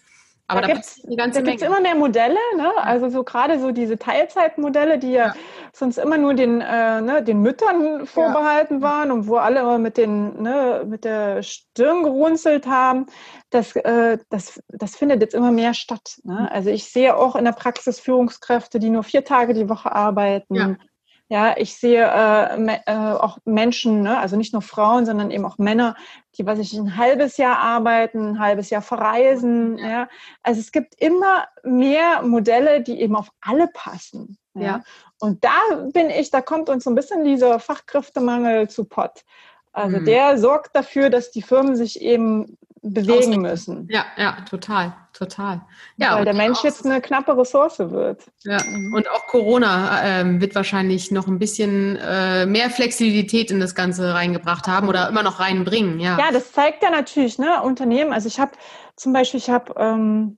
[0.48, 2.70] Aber da, da gibt es immer mehr Modelle, ne?
[2.78, 5.34] also so gerade so diese Teilzeitmodelle, die ja, ja.
[5.72, 8.82] sonst immer nur den, äh, ne, den Müttern vorbehalten ja.
[8.82, 13.06] waren und wo alle immer mit, den, ne, mit der Stirn gerunzelt haben,
[13.52, 16.18] das, äh, das, das findet jetzt immer mehr statt.
[16.24, 16.34] Ne?
[16.34, 16.48] Mhm.
[16.52, 20.78] Also ich sehe auch in der Praxis Führungskräfte, die nur vier Tage die Woche arbeiten.
[21.34, 25.58] Ja ich sehe äh, äh, auch Menschen, ne, also nicht nur Frauen, sondern eben auch
[25.58, 25.96] Männer,
[26.38, 29.80] die, was ich, ein halbes Jahr arbeiten, ein halbes Jahr verreisen.
[29.80, 29.90] Ja.
[29.90, 30.10] ja.
[30.44, 34.38] Also es gibt immer mehr Modelle, die eben auf alle passen.
[34.54, 34.62] Ja.
[34.62, 34.84] ja.
[35.20, 35.58] Und da
[35.92, 39.24] bin ich, da kommt uns so ein bisschen dieser Fachkräftemangel zu Pott.
[39.72, 40.06] Also mhm.
[40.06, 43.42] der sorgt dafür, dass die Firmen sich eben bewegen Ausrichten.
[43.42, 43.88] müssen.
[43.90, 45.62] Ja, ja, total, total.
[45.98, 48.24] Ja, Weil der Mensch jetzt eine knappe Ressource wird.
[48.44, 48.94] Ja, mhm.
[48.94, 54.14] und auch Corona ähm, wird wahrscheinlich noch ein bisschen äh, mehr Flexibilität in das Ganze
[54.14, 56.00] reingebracht haben oder immer noch reinbringen.
[56.00, 58.12] Ja, ja das zeigt ja natürlich, ne, Unternehmen.
[58.12, 58.52] Also ich habe
[58.96, 60.38] zum Beispiel, ich habe ähm,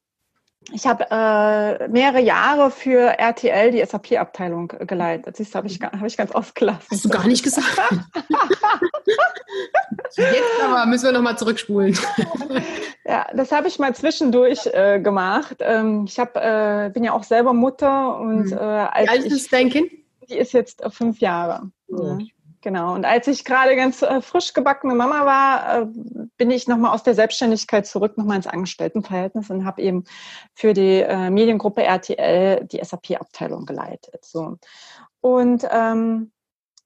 [0.71, 5.38] ich habe äh, mehrere Jahre für RTL die SAP-Abteilung geleitet.
[5.38, 6.88] Siehst du, habe ich, hab ich ganz ausgelassen.
[6.89, 7.65] Hast du gar nicht gesagt.
[10.15, 11.97] Jetzt aber müssen wir nochmal zurückspulen.
[13.06, 15.58] ja, das habe ich mal zwischendurch äh, gemacht.
[15.60, 18.58] Ähm, ich hab, äh, bin ja auch selber Mutter und hm.
[18.58, 19.91] äh, als Wie alt ist dein Kind?
[20.30, 21.69] Die ist jetzt fünf Jahre.
[21.89, 22.17] Oh.
[22.17, 22.17] Ja.
[22.65, 22.95] Genau.
[22.95, 25.86] Und als ich gerade ganz äh, frisch gebackene Mama war, äh,
[26.36, 30.04] bin ich nochmal aus der Selbstständigkeit zurück, nochmal ins Angestelltenverhältnis und habe eben
[30.56, 34.25] für die äh, Mediengruppe RTL die SAP-Abteilung geleitet.
[34.25, 34.58] So.
[35.21, 36.32] Und ähm,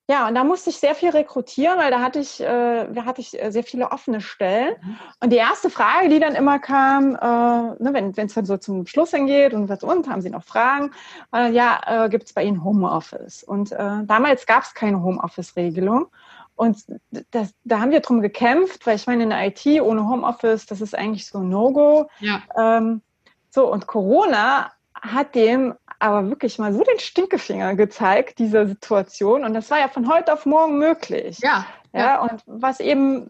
[0.09, 3.21] ja, und da musste ich sehr viel rekrutieren, weil da hatte ich, äh, da hatte
[3.21, 4.73] ich äh, sehr viele offene Stellen.
[4.81, 4.97] Mhm.
[5.19, 8.87] Und die erste Frage, die dann immer kam, äh, ne, wenn es dann so zum
[8.87, 10.95] Schluss hingeht und was und, haben Sie noch Fragen?
[11.31, 13.43] Äh, ja, äh, gibt es bei Ihnen Homeoffice?
[13.43, 16.07] Und äh, damals gab es keine Homeoffice-Regelung.
[16.55, 16.85] Und
[17.29, 20.81] das, da haben wir drum gekämpft, weil ich meine, in der IT ohne Homeoffice, das
[20.81, 22.09] ist eigentlich so ein No-Go.
[22.19, 22.41] Ja.
[22.57, 23.03] Ähm,
[23.51, 29.43] so, und Corona hat dem aber wirklich mal so den Stinkefinger gezeigt, dieser Situation.
[29.43, 31.39] Und das war ja von heute auf morgen möglich.
[31.39, 31.65] Ja.
[31.91, 32.21] Ja, ja.
[32.21, 33.29] und was eben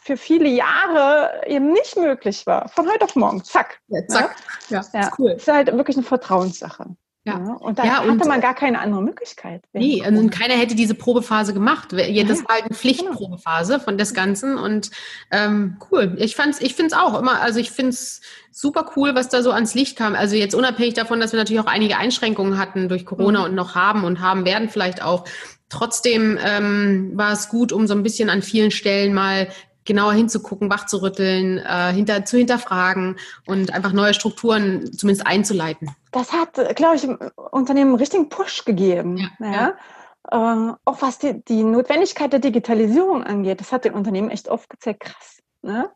[0.00, 2.68] für viele Jahre eben nicht möglich war.
[2.70, 3.44] Von heute auf morgen.
[3.44, 3.80] Zack.
[3.88, 4.36] Ja, zack.
[4.68, 5.00] Ja, ja.
[5.00, 5.32] Ist cool.
[5.34, 6.86] Das ist halt wirklich eine Vertrauenssache.
[7.28, 7.38] Ja.
[7.38, 7.52] ja.
[7.54, 9.62] Und da ja, hatte man gar keine andere Möglichkeit.
[9.72, 11.92] Nee, also und keiner hätte diese Probephase gemacht.
[11.92, 11.98] Das
[12.44, 14.90] war halt eine Pflichtprobephase von des Ganzen und
[15.30, 16.16] ähm, cool.
[16.18, 19.42] Ich fand's, ich finde es auch immer, also ich finde es super cool, was da
[19.42, 20.14] so ans Licht kam.
[20.14, 23.44] Also jetzt unabhängig davon, dass wir natürlich auch einige Einschränkungen hatten durch Corona mhm.
[23.46, 25.24] und noch haben und haben werden vielleicht auch.
[25.70, 29.48] Trotzdem ähm, war es gut, um so ein bisschen an vielen Stellen mal
[29.88, 35.90] genauer hinzugucken, wachzurütteln, äh, hinter, zu hinterfragen und einfach neue Strukturen zumindest einzuleiten.
[36.12, 37.18] Das hat, glaube ich, im
[37.50, 39.16] Unternehmen einen richtigen Push gegeben.
[39.16, 39.52] Ja, ja.
[39.52, 40.68] ja.
[40.70, 45.00] Äh, auch was die, die, Notwendigkeit der Digitalisierung angeht, das hat den Unternehmen echt aufgezeigt,
[45.00, 45.38] krass.
[45.62, 45.90] Ne?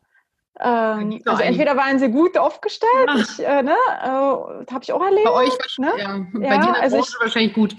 [0.59, 3.15] Ähm, also entweder waren sie gut aufgestellt, ja.
[3.15, 5.25] ich, äh, ne, äh, habe ich auch erlebt.
[5.25, 5.91] Bei euch ne?
[5.97, 7.75] ja, bei ja, dir also ich, wahrscheinlich gut.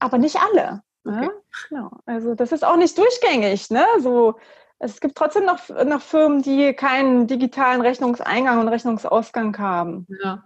[0.00, 0.82] Aber nicht alle.
[1.04, 1.16] Ne?
[1.16, 1.26] Okay.
[1.26, 1.32] Ne?
[1.68, 1.90] Genau.
[2.06, 3.70] Also das ist auch nicht durchgängig.
[3.70, 3.84] Ne?
[4.00, 4.36] So
[4.80, 10.06] es gibt trotzdem noch, noch Firmen, die keinen digitalen Rechnungseingang und Rechnungsausgang haben.
[10.22, 10.42] Ja.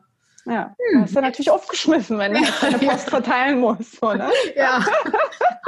[0.47, 1.01] Ja, hm.
[1.01, 3.99] das ist ja natürlich aufgeschmissen, wenn du eine Post verteilen musst.
[3.99, 4.31] So, ne?
[4.55, 4.85] Ja,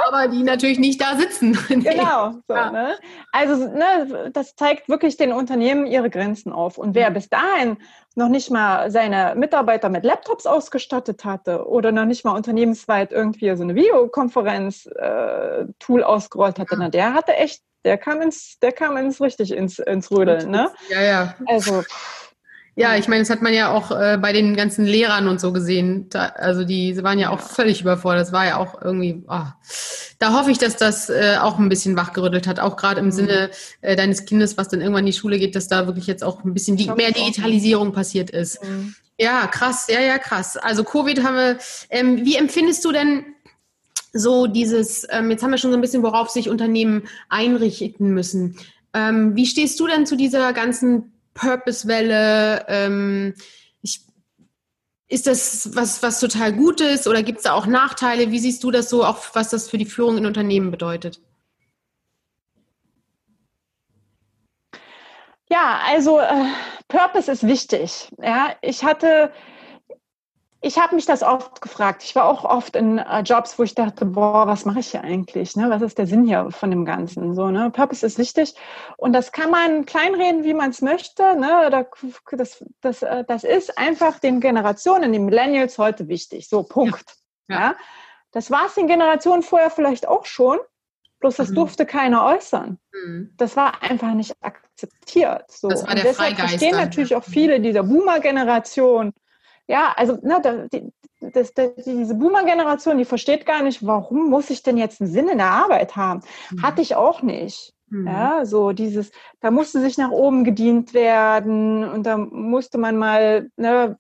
[0.07, 1.59] aber die natürlich nicht da sitzen.
[1.69, 2.33] Genau.
[2.47, 2.71] So, ja.
[2.71, 2.99] ne?
[3.33, 6.77] Also ne, das zeigt wirklich den Unternehmen ihre Grenzen auf.
[6.77, 7.79] Und wer bis dahin
[8.17, 13.57] noch nicht mal seine Mitarbeiter mit Laptops ausgestattet hatte oder noch nicht mal unternehmensweit irgendwie
[13.57, 16.81] so eine Videokonferenz-Tool äh, ausgerollt hatte, ja.
[16.81, 20.71] na, der hatte echt der kam ins, der kam ins richtig ins, ins Rödeln, ne?
[20.91, 21.35] Ja, ja.
[21.47, 21.85] Also.
[22.79, 25.51] Ja, ich meine, das hat man ja auch äh, bei den ganzen Lehrern und so
[25.53, 26.11] gesehen.
[26.11, 28.21] Da, also die sie waren ja auch völlig überfordert.
[28.21, 29.25] Das war ja auch irgendwie.
[29.29, 29.45] Oh.
[30.19, 33.13] Da hoffe ich, dass das äh, auch ein bisschen wachgerüttelt hat, auch gerade im mhm.
[33.13, 36.25] Sinne äh, deines Kindes, was dann irgendwann in die Schule geht, dass da wirklich jetzt
[36.25, 38.63] auch ein bisschen die, mehr Digitalisierung passiert ist.
[38.63, 38.95] Mhm.
[39.19, 40.59] Ja, krass, ja, ja, krass.
[40.59, 41.59] Also Covid haben wir.
[41.89, 43.25] Ähm, wie empfindest du denn
[44.19, 48.59] so dieses, ähm, jetzt haben wir schon so ein bisschen, worauf sich Unternehmen einrichten müssen.
[48.95, 52.65] Ähm, wie stehst du denn zu dieser ganzen Purpose-Welle?
[52.69, 53.35] Ähm,
[55.09, 58.33] ist das was, was total Gutes oder gibt es da auch Nachteile?
[58.33, 61.21] Wie siehst du das so, auch was das für die Führung in Unternehmen bedeutet?
[65.49, 66.47] Ja, also äh,
[66.89, 68.09] Purpose ist wichtig.
[68.21, 69.31] Ja, ich hatte
[70.61, 72.03] ich habe mich das oft gefragt.
[72.03, 75.03] Ich war auch oft in äh, Jobs, wo ich dachte, boah, was mache ich hier
[75.03, 75.55] eigentlich?
[75.55, 75.69] Ne?
[75.71, 77.35] Was ist der Sinn hier von dem Ganzen?
[77.35, 77.71] So, ne?
[77.71, 78.55] Purpose ist wichtig.
[78.97, 81.39] Und das kann man kleinreden, wie man es möchte.
[81.39, 81.87] Ne?
[82.33, 86.49] Das, das, äh, das ist einfach den Generationen, den Millennials heute wichtig.
[86.49, 87.17] So, Punkt.
[87.49, 87.61] Ja.
[87.61, 87.77] ja.
[88.33, 90.59] Das war es den Generationen vorher vielleicht auch schon.
[91.21, 91.55] Bloß das mhm.
[91.55, 92.79] durfte keiner äußern.
[92.93, 93.33] Mhm.
[93.37, 95.51] Das war einfach nicht akzeptiert.
[95.51, 95.69] So.
[95.69, 99.15] Das war der Und deshalb Freigeist verstehen natürlich auch viele dieser Boomer-Generation,
[99.69, 104.63] ja, also ne, die, das, das, diese Boomer-Generation, die versteht gar nicht, warum muss ich
[104.63, 106.21] denn jetzt einen Sinn in der Arbeit haben?
[106.51, 106.63] Mhm.
[106.63, 107.75] Hatte ich auch nicht.
[107.89, 108.07] Mhm.
[108.07, 113.51] Ja, so dieses, da musste sich nach oben gedient werden und da musste man mal
[113.57, 113.99] ne,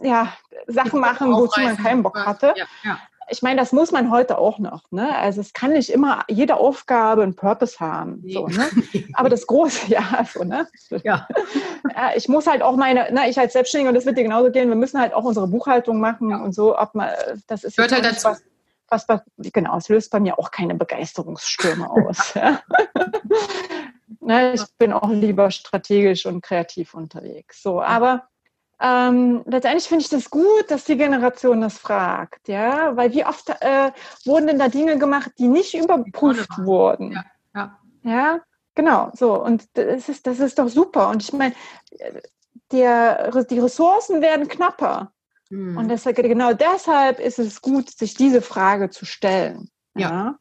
[0.00, 0.32] ja,
[0.66, 2.54] Sachen machen, wozu man keinen Bock hatte.
[2.56, 2.98] Ja, ja
[3.30, 4.90] ich meine, das muss man heute auch noch.
[4.90, 5.16] Ne?
[5.16, 8.20] Also es kann nicht immer jede Aufgabe einen Purpose haben.
[8.22, 8.34] Nee.
[8.34, 8.68] So, ne?
[9.14, 10.66] Aber das Große, ja, so, ne?
[11.04, 11.28] Ja.
[12.16, 14.68] ich muss halt auch meine, ne, ich als Selbstständiger, und das wird dir genauso gehen,
[14.68, 16.38] wir müssen halt auch unsere Buchhaltung machen ja.
[16.38, 17.10] und so, ob man,
[17.46, 18.28] das ist Hört halt dazu.
[18.90, 22.34] Was, was, genau, es löst bei mir auch keine Begeisterungsstürme aus.
[22.34, 22.62] ja.
[24.20, 27.62] ne, ich bin auch lieber strategisch und kreativ unterwegs.
[27.62, 28.28] So, aber
[28.80, 33.50] ähm, letztendlich finde ich das gut, dass die Generation das fragt, ja, weil wie oft
[33.60, 33.90] äh,
[34.24, 37.12] wurden denn da Dinge gemacht, die nicht überprüft wurden?
[37.12, 37.78] Ja, ja.
[38.02, 38.40] ja,
[38.76, 41.54] genau, so und das ist, das ist doch super und ich meine,
[42.70, 42.84] die
[43.58, 45.10] Ressourcen werden knapper
[45.48, 45.76] hm.
[45.76, 49.70] und deshalb, genau deshalb ist es gut, sich diese Frage zu stellen.
[49.96, 50.08] Ja.
[50.08, 50.38] ja?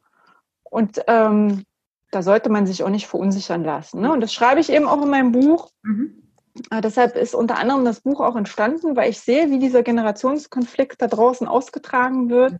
[0.64, 1.64] Und ähm,
[2.12, 4.02] da sollte man sich auch nicht verunsichern lassen.
[4.02, 4.12] Ne?
[4.12, 5.72] Und das schreibe ich eben auch in meinem Buch.
[5.82, 6.27] Mhm
[6.72, 11.02] äh, deshalb ist unter anderem das Buch auch entstanden, weil ich sehe, wie dieser Generationskonflikt
[11.02, 12.54] da draußen ausgetragen wird.
[12.54, 12.58] Mhm.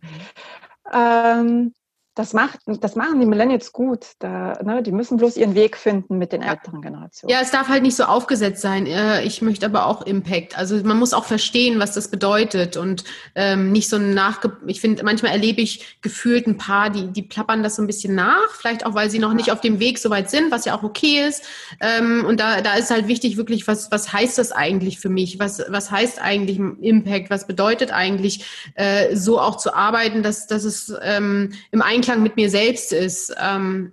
[0.92, 1.74] Ähm,
[2.18, 4.06] das, macht, das machen die Millennials gut.
[4.18, 6.52] Da, ne, die müssen bloß ihren Weg finden mit den ja.
[6.52, 7.32] älteren Generationen.
[7.32, 8.86] Ja, es darf halt nicht so aufgesetzt sein.
[8.86, 10.58] Äh, ich möchte aber auch Impact.
[10.58, 13.04] Also man muss auch verstehen, was das bedeutet und
[13.36, 14.56] ähm, nicht so nachge...
[14.66, 18.16] Ich finde, manchmal erlebe ich gefühlt ein paar, die, die plappern das so ein bisschen
[18.16, 20.76] nach, vielleicht auch, weil sie noch nicht auf dem Weg so weit sind, was ja
[20.76, 21.44] auch okay ist.
[21.80, 25.38] Ähm, und da, da ist halt wichtig wirklich, was, was heißt das eigentlich für mich?
[25.38, 27.30] Was, was heißt eigentlich Impact?
[27.30, 32.22] Was bedeutet eigentlich, äh, so auch zu arbeiten, dass, dass es ähm, im Einklang Einklang
[32.22, 33.34] mit mir selbst ist.
[33.38, 33.92] Ähm,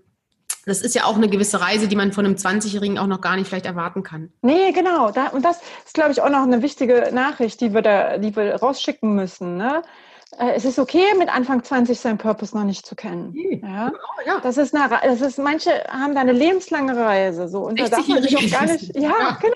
[0.66, 3.36] das ist ja auch eine gewisse Reise, die man von einem 20-Jährigen auch noch gar
[3.36, 4.32] nicht vielleicht erwarten kann.
[4.42, 5.12] Nee, genau.
[5.12, 8.36] Da, und das ist, glaube ich, auch noch eine wichtige Nachricht, die wir da, die
[8.36, 9.58] wir rausschicken müssen.
[9.58, 9.84] Ne?
[10.40, 13.36] Äh, es ist okay, mit Anfang 20 seinen Purpose noch nicht zu kennen.
[13.62, 13.92] Ja?
[13.94, 14.40] Oh, ja.
[14.42, 17.60] Das ist eine, das ist, manche haben da eine lebenslange Reise, so.
[17.60, 19.38] Und da darf man sich auch gar nicht, ja, ja.
[19.42, 19.56] genau.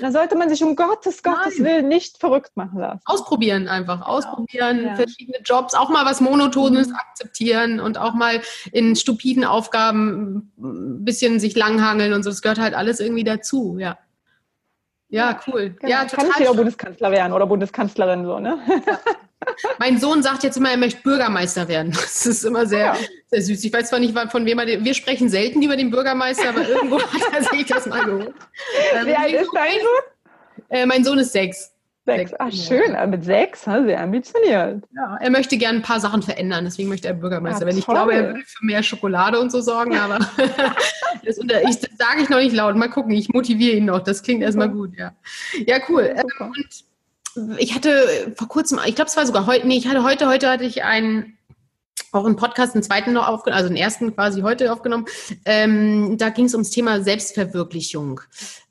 [0.00, 1.66] Da sollte man sich um Gottes, Gottes Nein.
[1.66, 3.00] Willen nicht verrückt machen lassen.
[3.04, 4.02] Ausprobieren einfach.
[4.02, 4.94] Ausprobieren, ja.
[4.96, 6.96] verschiedene Jobs, auch mal was Monotones mhm.
[6.96, 8.40] akzeptieren und auch mal
[8.72, 12.30] in stupiden Aufgaben ein bisschen sich langhangeln und so.
[12.30, 13.98] Das gehört halt alles irgendwie dazu, ja.
[15.08, 15.76] Ja, cool.
[15.78, 15.92] Genau.
[15.92, 16.30] Ja, total.
[16.30, 18.58] Kann ich ja Bundeskanzler werden oder Bundeskanzlerin so, ne?
[18.86, 18.98] Ja.
[19.78, 21.92] Mein Sohn sagt jetzt immer, er möchte Bürgermeister werden.
[22.02, 22.96] Das ist immer sehr, ja.
[23.28, 23.64] sehr süß.
[23.64, 27.00] Ich weiß zwar nicht, von wem er, wir sprechen selten über den Bürgermeister, aber irgendwo
[27.02, 28.34] hat er sich das mal geholt.
[28.94, 30.64] Ähm, Wie alt ist dein Sohn?
[30.68, 31.72] Äh, mein Sohn ist sechs.
[32.04, 32.32] Sechs.
[32.36, 34.82] Ach, schön, mit sechs, sehr ambitioniert.
[34.92, 37.78] Ja, er möchte gerne ein paar Sachen verändern, deswegen möchte er Bürgermeister werden.
[37.78, 40.18] Ich glaube, er würde für mehr Schokolade und so sorgen, aber
[41.24, 42.74] das, ich, das sage ich noch nicht laut.
[42.74, 44.00] Mal gucken, ich motiviere ihn noch.
[44.00, 45.14] Das klingt erstmal gut, ja.
[45.64, 46.12] Ja, cool.
[46.16, 46.84] Ähm, und
[47.58, 50.48] ich hatte vor kurzem, ich glaube, es war sogar heute, nee, ich hatte heute, heute
[50.48, 51.38] hatte ich einen
[52.12, 55.06] auch einen Podcast, einen zweiten noch aufgenommen, also den ersten quasi heute aufgenommen.
[55.44, 58.20] Ähm, da ging es ums Thema Selbstverwirklichung.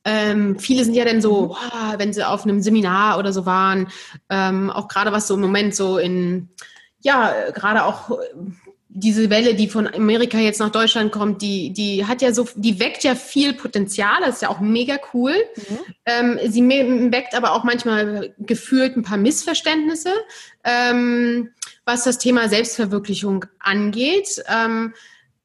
[0.05, 3.87] Ähm, viele sind ja dann so, wow, wenn sie auf einem Seminar oder so waren,
[4.29, 6.49] ähm, auch gerade was so im Moment so in,
[6.99, 8.19] ja, gerade auch
[8.93, 12.79] diese Welle, die von Amerika jetzt nach Deutschland kommt, die, die hat ja so, die
[12.79, 15.33] weckt ja viel Potenzial, das ist ja auch mega cool.
[15.55, 15.79] Mhm.
[16.05, 16.61] Ähm, sie
[17.11, 20.13] weckt aber auch manchmal gefühlt ein paar Missverständnisse,
[20.65, 21.51] ähm,
[21.85, 24.43] was das Thema Selbstverwirklichung angeht.
[24.49, 24.93] Ähm,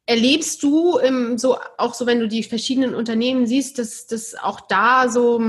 [0.06, 4.60] erlebst du im, so auch so, wenn du die verschiedenen Unternehmen siehst, dass, dass auch
[4.60, 5.40] da so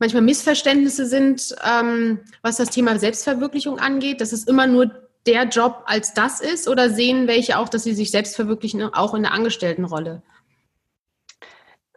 [0.00, 5.82] manchmal Missverständnisse sind, ähm, was das Thema Selbstverwirklichung angeht, dass es immer nur der Job
[5.86, 9.32] als das ist oder sehen welche auch, dass sie sich selbst verwirklichen, auch in der
[9.32, 10.22] Angestelltenrolle?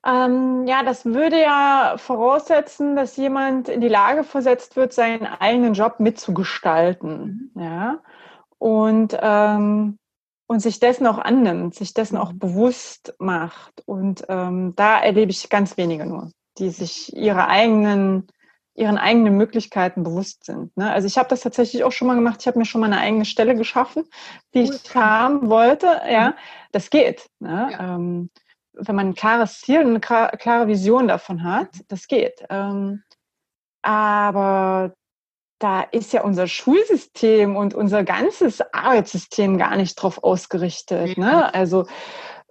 [0.06, 5.74] Ähm, ja, das würde ja voraussetzen, dass jemand in die Lage versetzt wird, seinen eigenen
[5.74, 7.52] Job mitzugestalten.
[7.54, 7.62] Mhm.
[7.62, 8.00] Ja.
[8.58, 9.98] Und, ähm,
[10.48, 12.39] und sich dessen auch annimmt, sich dessen auch mhm.
[12.39, 13.84] bewusst macht.
[13.86, 18.28] Und ähm, da erlebe ich ganz wenige nur, die sich ihre eigenen
[18.80, 20.76] ihren eigenen Möglichkeiten bewusst sind.
[20.78, 20.89] Ne?
[20.92, 22.38] Also ich habe das tatsächlich auch schon mal gemacht.
[22.39, 24.06] Ich habe mir schon mal eine eigene Stelle geschaffen,
[24.54, 24.80] die cool.
[24.84, 26.02] ich haben wollte.
[26.10, 26.34] Ja, mhm.
[26.72, 27.30] das geht.
[27.39, 27.70] Ne?
[27.72, 27.96] Ja.
[27.96, 28.30] Ähm,
[28.74, 31.82] wenn man ein klares Ziel, eine klare Vision davon hat, mhm.
[31.90, 32.46] das geht.
[32.50, 33.04] Ähm,
[33.82, 34.94] aber
[35.60, 41.17] da ist ja unser Schulsystem und unser ganzes Arbeitssystem gar nicht drauf ausgerichtet.
[41.17, 41.54] Ne?
[41.54, 41.86] Also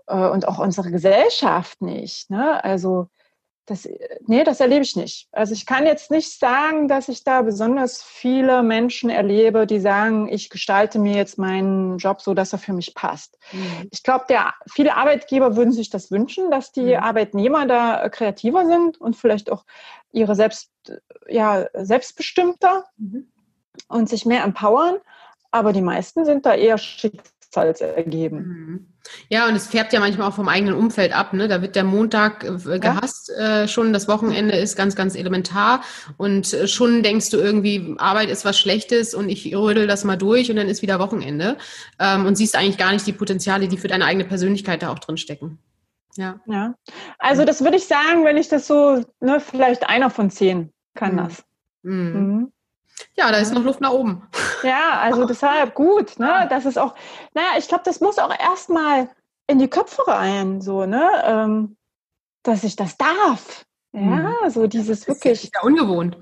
[0.07, 2.29] äh, und auch unsere Gesellschaft nicht.
[2.29, 2.63] Ne?
[2.63, 3.09] Also
[3.69, 3.87] das,
[4.27, 5.29] nee, das erlebe ich nicht.
[5.31, 10.27] Also ich kann jetzt nicht sagen, dass ich da besonders viele Menschen erlebe, die sagen,
[10.29, 13.39] ich gestalte mir jetzt meinen Job so, dass er für mich passt.
[13.53, 13.89] Mhm.
[13.91, 14.25] Ich glaube,
[14.73, 17.03] viele Arbeitgeber würden sich das wünschen, dass die mhm.
[17.03, 19.65] Arbeitnehmer da kreativer sind und vielleicht auch
[20.13, 20.71] ihre selbst,
[21.29, 23.31] ja, selbstbestimmter mhm.
[23.89, 24.97] und sich mehr empowern.
[25.51, 26.79] Aber die meisten sind da eher
[27.49, 28.39] schicksalsergeben.
[28.39, 28.87] Mhm.
[29.29, 31.33] Ja, und es färbt ja manchmal auch vom eigenen Umfeld ab.
[31.33, 31.49] Ne?
[31.49, 33.63] Da wird der Montag äh, gehasst ja.
[33.63, 35.83] äh, schon, das Wochenende ist ganz, ganz elementar.
[36.17, 40.17] Und äh, schon denkst du irgendwie, Arbeit ist was Schlechtes und ich rödel das mal
[40.17, 41.57] durch und dann ist wieder Wochenende.
[41.99, 44.99] Ähm, und siehst eigentlich gar nicht die Potenziale, die für deine eigene Persönlichkeit da auch
[44.99, 45.59] drin stecken.
[46.17, 46.41] Ja.
[46.47, 46.75] ja.
[47.19, 51.13] Also das würde ich sagen, wenn ich das so, ne, vielleicht einer von zehn kann
[51.13, 51.17] mhm.
[51.17, 51.45] das.
[51.83, 52.13] Mhm.
[52.13, 52.53] Mhm.
[53.17, 54.29] Ja, da ist noch Luft nach oben.
[54.63, 56.47] Ja, also deshalb gut, ne?
[56.51, 56.95] Das ist auch,
[57.35, 59.09] naja, ich glaube, das muss auch erstmal
[59.47, 61.09] in die Köpfe rein, so, ne?
[61.25, 61.77] Ähm,
[62.43, 63.65] dass ich das darf.
[63.93, 64.51] Ja, mhm.
[64.51, 65.45] so dieses das wirklich.
[65.45, 66.19] Ist ja ungewohnt.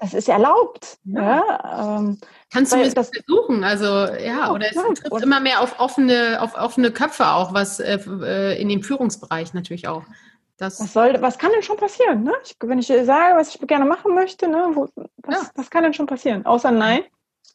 [0.00, 0.98] Das ist erlaubt.
[1.04, 1.42] Ja.
[1.46, 2.18] ja ähm,
[2.52, 3.62] Kannst du das versuchen?
[3.62, 7.98] Also ja, oder es trifft immer mehr auf offene, auf offene Köpfe auch, was äh,
[7.98, 10.02] äh in dem Führungsbereich natürlich auch.
[10.56, 12.22] Das was, soll, was kann denn schon passieren?
[12.22, 12.32] Ne?
[12.44, 15.50] Ich, wenn ich sage, was ich gerne machen möchte, ne, wo, was, ja.
[15.56, 16.46] was kann denn schon passieren?
[16.46, 17.02] Außer Nein?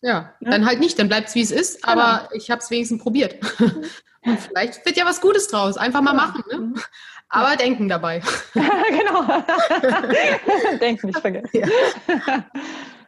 [0.02, 2.02] Ja, ja, dann halt nicht, dann bleibt es wie es ist, genau.
[2.02, 3.36] aber ich habe es wenigstens probiert.
[4.26, 5.78] Und vielleicht wird ja was Gutes draus.
[5.78, 6.43] Einfach mal machen.
[6.52, 6.58] Ne?
[6.58, 6.82] Mhm.
[7.30, 7.56] Aber ja.
[7.56, 8.22] denken dabei.
[8.54, 9.43] genau.
[10.80, 11.50] denken nicht vergessen.
[11.54, 11.68] Ja.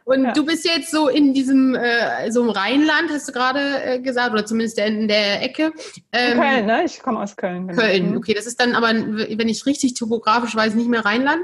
[0.04, 0.32] Und ja.
[0.32, 4.32] du bist jetzt so in diesem äh, so im Rheinland, hast du gerade äh, gesagt,
[4.32, 5.72] oder zumindest in der Ecke.
[6.12, 6.84] Ähm, Köln, ne?
[6.84, 7.68] Ich komme aus Köln.
[7.68, 7.80] Genau.
[7.80, 8.16] Köln, mhm.
[8.16, 8.34] okay.
[8.34, 11.42] Das ist dann aber, wenn ich richtig topografisch weiß, nicht mehr Rheinland?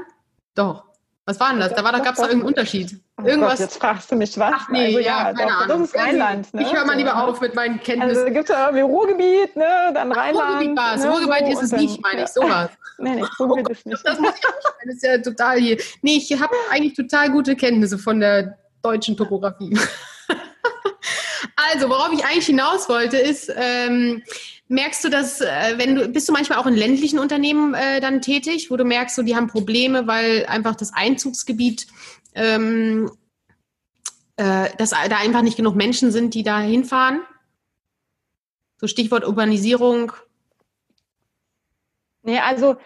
[0.55, 0.83] Doch.
[1.25, 1.73] Was war denn das?
[1.75, 2.99] Da, war, da gab es doch irgendeinen Unterschied.
[3.21, 3.51] Oh Irgendwas.
[3.51, 4.53] Gott, jetzt fragst du mich was.
[4.55, 5.79] Ach nee, also, ja, ja keine doch, Ahnung.
[5.81, 6.53] Das ist Rheinland.
[6.53, 6.61] Ne?
[6.61, 8.17] Ich höre mal lieber auf mit meinen Kenntnissen.
[8.17, 9.91] Also gibt es ja irgendwie Ruhrgebiet, ne?
[9.93, 10.49] dann Rheinland.
[10.49, 11.03] Ruhrgebiet war es.
[11.03, 11.09] Ne?
[11.09, 12.69] Ruhrgebiet so, ist es nicht, meine ich, sowas.
[12.99, 14.01] nee, nee, Ruhrgebiet oh, ist nicht.
[14.05, 15.77] Das, muss ich auch das ist ja total hier.
[16.01, 19.77] Nee, ich habe eigentlich total gute Kenntnisse von der deutschen Topografie.
[21.73, 24.23] also, worauf ich eigentlich hinaus wollte, ist, ähm,
[24.69, 28.21] merkst du dass, äh, wenn du, bist du manchmal auch in ländlichen Unternehmen äh, dann
[28.21, 31.87] tätig, wo du merkst, so, die haben Probleme, weil einfach das Einzugsgebiet,
[32.39, 33.11] ähm,
[34.37, 37.21] äh, dass da einfach nicht genug Menschen sind, die da hinfahren?
[38.77, 40.13] So Stichwort Urbanisierung.
[42.23, 42.77] Nee, also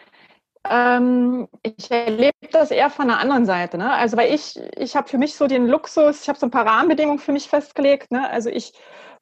[0.68, 3.78] ähm, ich erlebe das eher von der anderen Seite.
[3.78, 3.92] Ne?
[3.92, 6.66] Also weil ich, ich habe für mich so den Luxus, ich habe so ein paar
[6.66, 8.12] Rahmenbedingungen für mich festgelegt.
[8.12, 8.28] Ne?
[8.30, 8.74] Also ich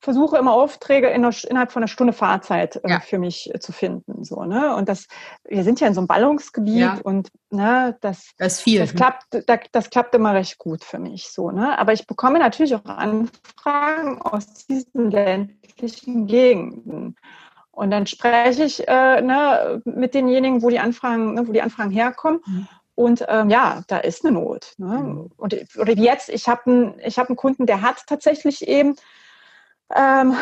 [0.02, 3.00] versuche immer Aufträge in einer, innerhalb von einer Stunde Fahrzeit äh, ja.
[3.00, 4.24] für mich äh, zu finden.
[4.24, 4.76] So, ne?
[4.76, 5.08] Und das,
[5.48, 7.00] wir sind ja in so einem Ballungsgebiet ja.
[7.04, 8.80] und ne, das, das, viel.
[8.80, 11.30] das klappt, das, das klappt immer recht gut für mich.
[11.32, 11.78] So, ne?
[11.78, 17.16] Aber ich bekomme natürlich auch Anfragen aus diesen ländlichen Gegenden.
[17.72, 21.92] Und dann spreche ich äh, ne, mit denjenigen, wo die Anfragen, ne, wo die Anfragen
[21.92, 22.42] herkommen.
[22.46, 22.68] Mhm.
[22.96, 24.74] Und ähm, ja, da ist eine Not.
[24.78, 24.86] Ne?
[24.86, 25.32] Mhm.
[25.38, 28.96] Und, oder jetzt, ich habe einen, hab einen Kunden, der hat tatsächlich eben,
[29.96, 30.36] ähm,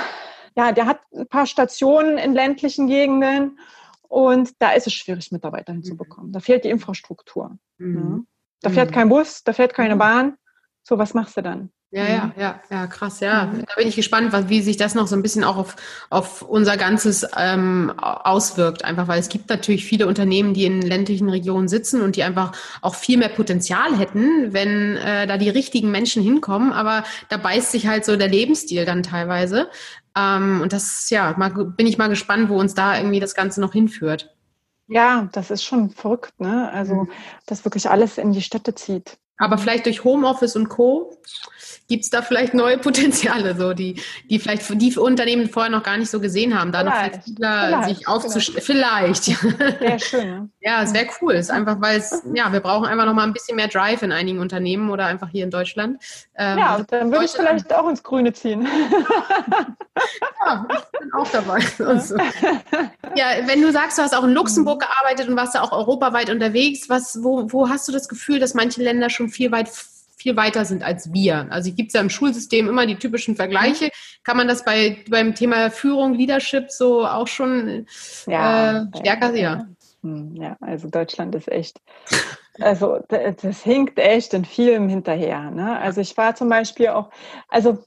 [0.56, 3.60] ja, der hat ein paar Stationen in ländlichen Gegenden
[4.08, 6.30] und da ist es schwierig, Mitarbeiter hinzubekommen.
[6.30, 6.34] Mhm.
[6.34, 7.58] Da fehlt die Infrastruktur.
[7.78, 7.96] Mhm.
[7.96, 8.20] Ja?
[8.62, 10.00] Da fährt kein Bus, da fährt keine mhm.
[10.00, 10.38] Bahn.
[10.84, 11.72] So, was machst du dann?
[11.92, 13.46] Ja, ja, ja, ja, krass, ja.
[13.46, 13.66] Mhm.
[13.66, 15.76] Da bin ich gespannt, wie sich das noch so ein bisschen auch auf,
[16.12, 18.86] auf unser Ganzes ähm, auswirkt.
[18.86, 22.52] Einfach weil es gibt natürlich viele Unternehmen, die in ländlichen Regionen sitzen und die einfach
[22.82, 26.74] auch viel mehr Potenzial hätten, wenn äh, da die richtigen Menschen hinkommen.
[26.74, 29.68] Aber da beißt sich halt so der Lebensstil dann teilweise.
[30.16, 33.62] Ähm, und das, ja, mal, bin ich mal gespannt, wo uns da irgendwie das Ganze
[33.62, 34.36] noch hinführt.
[34.88, 36.72] Ja, das ist schon verrückt, ne?
[36.72, 37.12] Also, mhm.
[37.48, 39.18] dass wirklich alles in die Städte zieht.
[39.40, 41.18] Aber vielleicht durch Homeoffice und Co.
[41.88, 45.98] gibt es da vielleicht neue Potenziale, so die, die vielleicht die Unternehmen vorher noch gar
[45.98, 48.62] nicht so gesehen haben, da vielleicht, noch flexibler sich aufzustellen.
[48.62, 49.44] Vielleicht.
[49.80, 50.52] Wäre schön.
[50.60, 51.34] ja, es wäre cool.
[51.36, 54.04] Es ist einfach, weil es, ja, wir brauchen einfach noch mal ein bisschen mehr Drive
[54.04, 56.04] in einigen Unternehmen oder einfach hier in Deutschland.
[56.36, 58.68] Ähm, ja, dann würde ich vielleicht auch ins Grüne ziehen.
[60.46, 61.60] ja, ich bin auch dabei.
[61.80, 62.18] Also.
[63.16, 66.30] Ja, wenn du sagst, du hast auch in Luxemburg gearbeitet und warst da auch europaweit
[66.30, 69.70] unterwegs, was, wo, wo hast du das Gefühl, dass manche Länder schon viel weit
[70.18, 71.48] viel weiter sind als wir.
[71.50, 73.90] Also gibt es ja im Schulsystem immer die typischen Vergleiche.
[74.26, 77.88] Kann man das bei beim Thema Führung, Leadership so auch schon
[78.28, 79.78] ja, äh, stärker sehen?
[80.04, 81.80] Hm, ja, also Deutschland ist echt
[82.60, 85.52] also das hinkt echt in vielem hinterher.
[85.52, 85.80] Ne?
[85.80, 87.10] Also ich war zum Beispiel auch,
[87.48, 87.80] also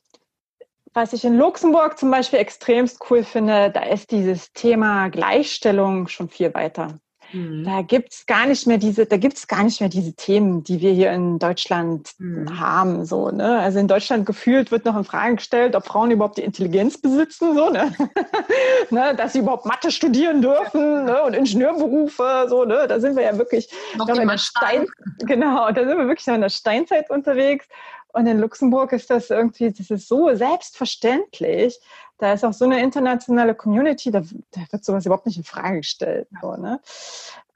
[0.95, 6.29] was ich in Luxemburg zum Beispiel extremst cool finde, da ist dieses Thema Gleichstellung schon
[6.29, 6.99] viel weiter.
[7.33, 7.65] Mhm.
[7.65, 10.93] Da gibt's gar nicht mehr diese, da gibt's gar nicht mehr diese Themen, die wir
[10.93, 12.61] hier in Deutschland mhm.
[12.61, 13.05] haben.
[13.05, 13.59] So, ne?
[13.59, 17.55] Also in Deutschland gefühlt wird noch in Frage gestellt, ob Frauen überhaupt die Intelligenz besitzen,
[17.55, 17.93] so, ne?
[18.91, 19.15] ne?
[19.17, 21.23] dass sie überhaupt Mathe studieren dürfen ne?
[21.23, 22.87] und Ingenieurberufe, so, ne?
[22.89, 24.87] Da sind wir ja wirklich noch in der Stein,
[25.21, 27.67] genau, da sind wir wirklich noch in der Steinzeit unterwegs.
[28.15, 31.79] Und in Luxemburg ist das irgendwie, das ist so selbstverständlich.
[32.23, 34.21] Da ist auch so eine internationale Community, da,
[34.53, 36.29] da wird sowas überhaupt nicht in Frage gestellt.
[36.41, 36.81] So, ne?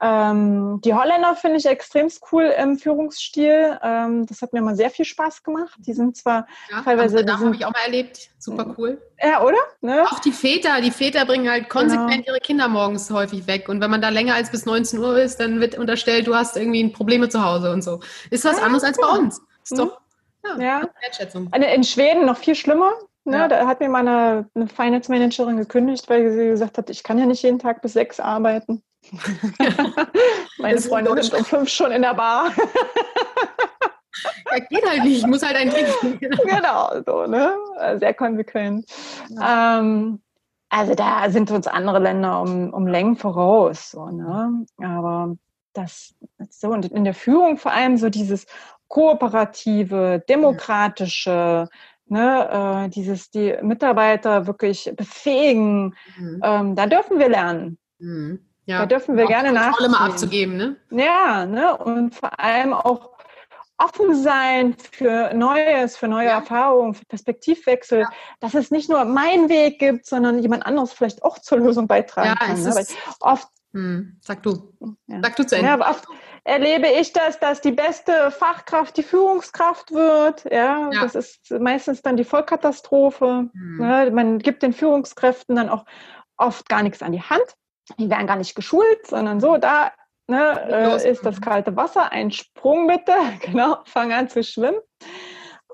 [0.01, 3.79] ähm, die Holländer finde ich extrem cool im Führungsstil.
[3.81, 5.79] Ähm, das hat mir mal sehr viel Spaß gemacht.
[5.79, 7.23] Die sind zwar ja, teilweise.
[7.23, 8.29] Da habe ich auch mal erlebt.
[8.39, 9.01] Super cool.
[9.23, 9.55] Ja, oder?
[9.79, 10.03] Ne?
[10.11, 10.81] Auch die Väter.
[10.81, 12.35] Die Väter bringen halt konsequent genau.
[12.35, 13.69] ihre Kinder morgens häufig weg.
[13.69, 16.57] Und wenn man da länger als bis 19 Uhr ist, dann wird unterstellt, du hast
[16.57, 18.01] irgendwie Probleme zu Hause und so.
[18.31, 19.41] Ist was ja, anderes als bei uns.
[19.63, 20.01] Ist doch
[20.43, 20.89] ja, ja.
[21.01, 21.49] Wertschätzung.
[21.53, 22.91] In Schweden noch viel schlimmer.
[23.27, 23.37] Ne?
[23.37, 23.47] Ja.
[23.47, 27.25] Da hat mir meine eine Finance Managerin gekündigt, weil sie gesagt hat, ich kann ja
[27.25, 28.81] nicht jeden Tag bis sechs arbeiten.
[30.57, 32.51] Meine Freunde sind um fünf schon in der Bar.
[34.51, 36.19] ja, geht halt nicht, ich muss halt ein trinken.
[36.45, 37.55] genau, so, ne?
[37.99, 38.85] Sehr konsequent.
[39.29, 39.79] Ja.
[39.79, 40.21] Ähm,
[40.69, 43.91] also da sind uns andere Länder um, um Längen voraus.
[43.91, 44.65] So, ne?
[44.81, 45.35] Aber
[45.73, 46.15] das
[46.49, 48.47] so und in der Führung vor allem so dieses
[48.87, 51.67] kooperative, demokratische,
[52.09, 56.41] ne, äh, dieses die Mitarbeiter wirklich befähigen, mhm.
[56.43, 57.77] ähm, da dürfen wir lernen.
[57.99, 58.39] Mhm.
[58.65, 58.79] Ja.
[58.79, 59.79] Da dürfen wir auch gerne nach.
[59.79, 60.75] mal abzugeben, ne?
[60.91, 61.77] Ja, ne?
[61.77, 63.11] Und vor allem auch
[63.77, 66.39] offen sein für Neues, für neue ja.
[66.39, 68.09] Erfahrungen, für Perspektivwechsel, ja.
[68.39, 72.29] dass es nicht nur meinen Weg gibt, sondern jemand anderes vielleicht auch zur Lösung beitragen
[72.29, 72.61] ja, kann.
[72.61, 72.85] Ne?
[73.21, 74.73] oft hm, sag du.
[75.07, 75.67] Sag du zu Ende.
[75.67, 76.05] Ja, aber oft
[76.47, 80.45] erlebe ich das, dass die beste Fachkraft die Führungskraft wird.
[80.45, 81.01] Ja, ja.
[81.01, 83.49] das ist meistens dann die Vollkatastrophe.
[83.51, 83.77] Hm.
[83.77, 84.11] Ne?
[84.11, 85.85] Man gibt den Führungskräften dann auch
[86.37, 87.55] oft gar nichts an die Hand.
[87.99, 89.91] Die werden gar nicht geschult, sondern so, da
[90.27, 94.79] ne, äh, ist das kalte Wasser, ein Sprung bitte, genau, fang an zu schwimmen.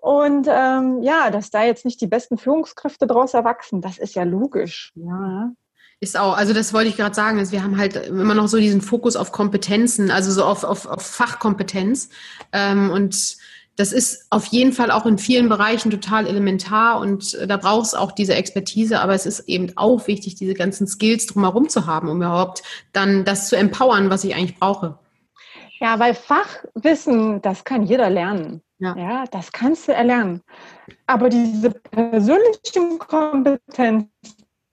[0.02, 4.24] Und ähm, ja, dass da jetzt nicht die besten Führungskräfte daraus erwachsen, das ist ja
[4.24, 4.92] logisch.
[4.96, 5.52] Ja.
[6.04, 8.58] Ist auch, also das wollte ich gerade sagen, ist, wir haben halt immer noch so
[8.58, 12.10] diesen Fokus auf Kompetenzen, also so auf, auf, auf Fachkompetenz.
[12.52, 13.38] Ähm, und
[13.78, 17.94] das ist auf jeden Fall auch in vielen Bereichen total elementar und da braucht es
[17.94, 22.10] auch diese Expertise, aber es ist eben auch wichtig, diese ganzen Skills drumherum zu haben,
[22.10, 25.00] um überhaupt dann das zu empowern, was ich eigentlich brauche.
[25.80, 28.62] Ja, weil Fachwissen, das kann jeder lernen.
[28.80, 28.98] Ja.
[28.98, 30.42] ja, das kannst du erlernen.
[31.08, 34.12] Aber diese persönlichen Kompetenzen,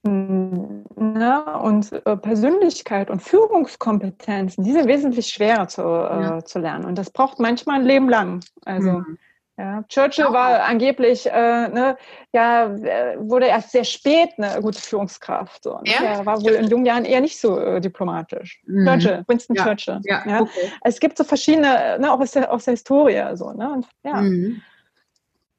[0.03, 6.43] ne, und äh, Persönlichkeit und Führungskompetenzen, die sind wesentlich schwerer zu, äh, ja.
[6.43, 6.85] zu lernen.
[6.85, 8.43] Und das braucht manchmal ein Leben lang.
[8.65, 9.17] Also mhm.
[9.57, 10.33] ja, Churchill ja.
[10.33, 11.97] war angeblich, äh, ne,
[12.33, 15.63] ja, äh, wurde erst sehr spät eine gute Führungskraft.
[15.63, 15.93] So, ne?
[16.03, 18.61] Er war wohl in jungen Jahren eher nicht so äh, diplomatisch.
[18.65, 18.85] Mhm.
[18.85, 19.99] Churchill, Winston Churchill.
[20.03, 20.41] Ja.
[20.41, 20.71] Okay.
[20.83, 23.35] Es gibt so verschiedene, ne, auch aus der, aus der Historie.
[23.35, 23.71] So, ne?
[23.71, 24.21] Und, ja.
[24.21, 24.61] Mhm.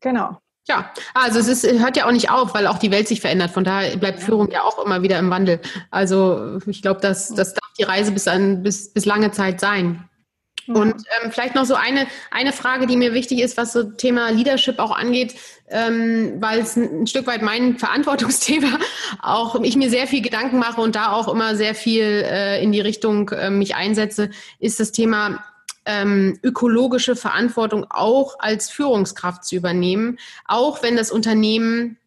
[0.00, 0.41] Genau.
[0.68, 3.50] Ja, also es ist, hört ja auch nicht auf, weil auch die Welt sich verändert.
[3.50, 5.60] Von daher bleibt Führung ja auch immer wieder im Wandel.
[5.90, 10.08] Also ich glaube, das, das darf die Reise bis, an, bis, bis lange Zeit sein.
[10.68, 14.30] Und ähm, vielleicht noch so eine, eine Frage, die mir wichtig ist, was so Thema
[14.30, 15.34] Leadership auch angeht,
[15.68, 18.78] ähm, weil es ein, ein Stück weit mein Verantwortungsthema
[19.20, 22.70] auch ich mir sehr viel Gedanken mache und da auch immer sehr viel äh, in
[22.70, 25.44] die Richtung äh, mich einsetze, ist das Thema
[25.84, 31.98] ähm, ökologische Verantwortung auch als Führungskraft zu übernehmen, auch wenn das Unternehmen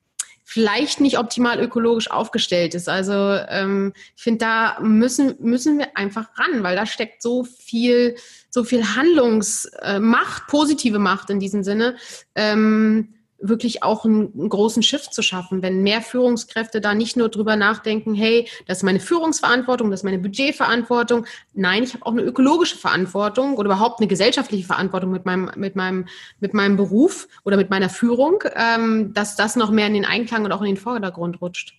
[0.47, 2.87] vielleicht nicht optimal ökologisch aufgestellt ist.
[2.87, 3.13] Also
[3.49, 8.15] ähm, ich finde, da müssen, müssen wir einfach ran, weil da steckt so viel,
[8.51, 11.97] so viel Handlungsmacht, äh, positive Macht in diesem Sinne.
[12.35, 17.29] Ähm, wirklich auch einen, einen, großen Shift zu schaffen, wenn mehr Führungskräfte da nicht nur
[17.29, 21.25] drüber nachdenken, hey, das ist meine Führungsverantwortung, das ist meine Budgetverantwortung.
[21.53, 25.75] Nein, ich habe auch eine ökologische Verantwortung oder überhaupt eine gesellschaftliche Verantwortung mit meinem, mit
[25.75, 26.07] meinem,
[26.39, 30.45] mit meinem Beruf oder mit meiner Führung, ähm, dass das noch mehr in den Einklang
[30.45, 31.75] und auch in den Vordergrund rutscht.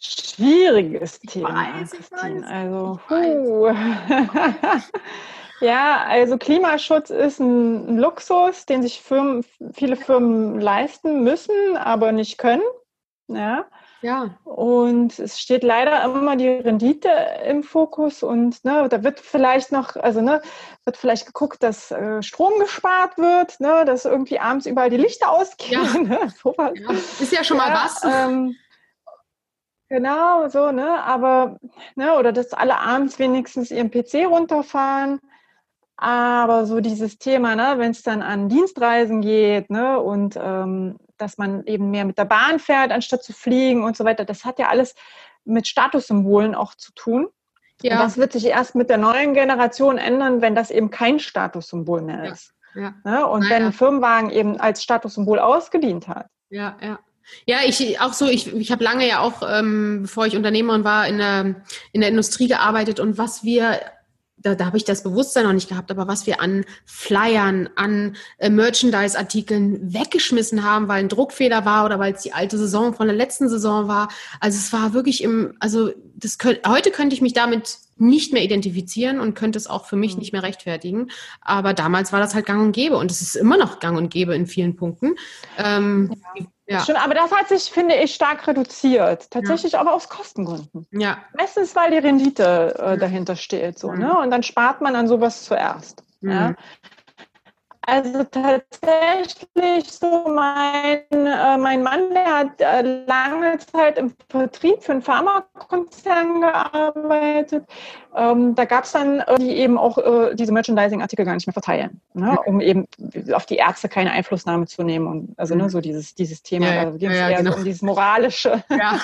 [0.00, 2.46] Schwieriges Thema, weiß, Christine.
[2.46, 3.72] Also, puh.
[5.60, 12.38] Ja, also Klimaschutz ist ein Luxus, den sich Firmen, viele Firmen leisten müssen, aber nicht
[12.38, 12.62] können.
[13.28, 13.66] Ja.
[14.04, 14.36] Ja.
[14.44, 17.08] Und es steht leider immer die Rendite
[17.46, 20.42] im Fokus und ne, da wird vielleicht noch, also ne,
[20.84, 25.30] wird vielleicht geguckt, dass äh, Strom gespart wird, ne, dass irgendwie abends überall die Lichter
[25.30, 25.80] ausgehen.
[25.82, 25.94] Ja.
[26.04, 26.30] Ne,
[26.74, 26.90] ja.
[26.92, 28.04] Ist ja schon mal was.
[28.04, 28.56] Ähm,
[29.88, 31.58] genau, so, ne, aber,
[31.94, 35.18] ne, oder dass alle abends wenigstens ihren PC runterfahren.
[35.96, 41.38] Aber so dieses Thema, ne, wenn es dann an Dienstreisen geht, ne, und ähm, dass
[41.38, 44.58] man eben mehr mit der Bahn fährt, anstatt zu fliegen und so weiter, das hat
[44.58, 44.94] ja alles
[45.44, 47.28] mit Statussymbolen auch zu tun.
[47.82, 47.94] Ja.
[47.94, 52.02] Und das wird sich erst mit der neuen Generation ändern, wenn das eben kein Statussymbol
[52.02, 52.52] mehr ist.
[52.74, 52.82] Ja.
[52.82, 52.94] ja.
[53.04, 53.26] Ne?
[53.26, 53.54] Und naja.
[53.54, 56.26] wenn ein Firmenwagen eben als Statussymbol ausgedient hat.
[56.50, 56.98] Ja, ja.
[57.46, 61.08] Ja, ich auch so, ich, ich habe lange ja auch, ähm, bevor ich Unternehmerin war,
[61.08, 61.54] in der,
[61.92, 63.80] in der Industrie gearbeitet und was wir
[64.44, 68.16] da, da habe ich das Bewusstsein noch nicht gehabt, aber was wir an Flyern, an
[68.38, 73.06] äh, Merchandise-Artikeln weggeschmissen haben, weil ein Druckfehler war oder weil es die alte Saison von
[73.06, 74.08] der letzten Saison war.
[74.40, 78.42] Also es war wirklich im, also das könnt, heute könnte ich mich damit nicht mehr
[78.42, 80.20] identifizieren und könnte es auch für mich mhm.
[80.20, 81.10] nicht mehr rechtfertigen.
[81.40, 84.10] Aber damals war das halt gang und gäbe und es ist immer noch gang und
[84.10, 85.14] gäbe in vielen Punkten.
[85.56, 86.46] Ähm, ja.
[86.66, 86.80] Ja.
[86.80, 89.30] Stimmt, aber das hat sich, finde ich, stark reduziert.
[89.30, 89.80] Tatsächlich ja.
[89.80, 90.86] aber aus Kostengründen.
[90.92, 91.18] Ja.
[91.36, 93.78] Meistens, weil die Rendite äh, dahinter steht.
[93.78, 93.98] So, mhm.
[93.98, 94.18] ne?
[94.18, 96.02] Und dann spart man an sowas zuerst.
[96.22, 96.30] Mhm.
[96.30, 96.54] Ja?
[97.86, 104.92] Also tatsächlich so mein, äh, mein Mann, der hat äh, lange Zeit im Vertrieb für
[104.92, 107.66] einen Pharmakonzern gearbeitet.
[108.16, 111.52] Ähm, da gab es dann äh, die eben auch äh, diese Merchandising-Artikel gar nicht mehr
[111.52, 112.38] verteilen, ne?
[112.46, 112.86] um eben
[113.32, 115.06] auf die Ärzte keine Einflussnahme zu nehmen.
[115.06, 115.68] Und, also ne, mhm.
[115.68, 117.52] so dieses, dieses Thema, ja, da ging es ja, eher genau.
[117.52, 118.62] so um dieses Moralische.
[118.70, 119.00] Ja.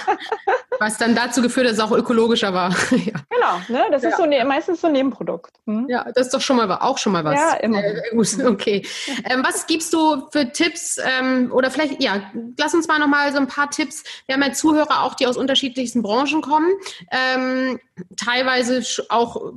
[0.78, 2.70] Was dann dazu geführt hat, dass es auch ökologischer war.
[2.90, 3.12] ja.
[3.28, 3.86] Genau, ne?
[3.90, 5.52] das ist so ne, meistens so ein Nebenprodukt.
[5.66, 5.86] Hm?
[5.88, 7.34] Ja, das ist doch schon mal auch schon mal was.
[7.34, 7.82] Ja, immer.
[7.82, 8.86] Äh, gut, okay.
[9.24, 12.22] Ähm, was gibst du für Tipps ähm, oder vielleicht, ja,
[12.56, 14.04] lass uns mal nochmal so ein paar Tipps.
[14.26, 16.70] Wir haben ja Zuhörer auch, die aus unterschiedlichsten Branchen kommen.
[17.10, 17.80] Ähm,
[18.16, 19.52] teilweise auch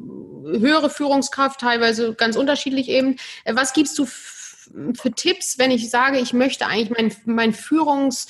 [0.46, 3.18] höhere Führungskraft, teilweise ganz unterschiedlich eben.
[3.44, 8.28] Äh, was gibst du für Tipps, wenn ich sage, ich möchte eigentlich mein, mein Führungs-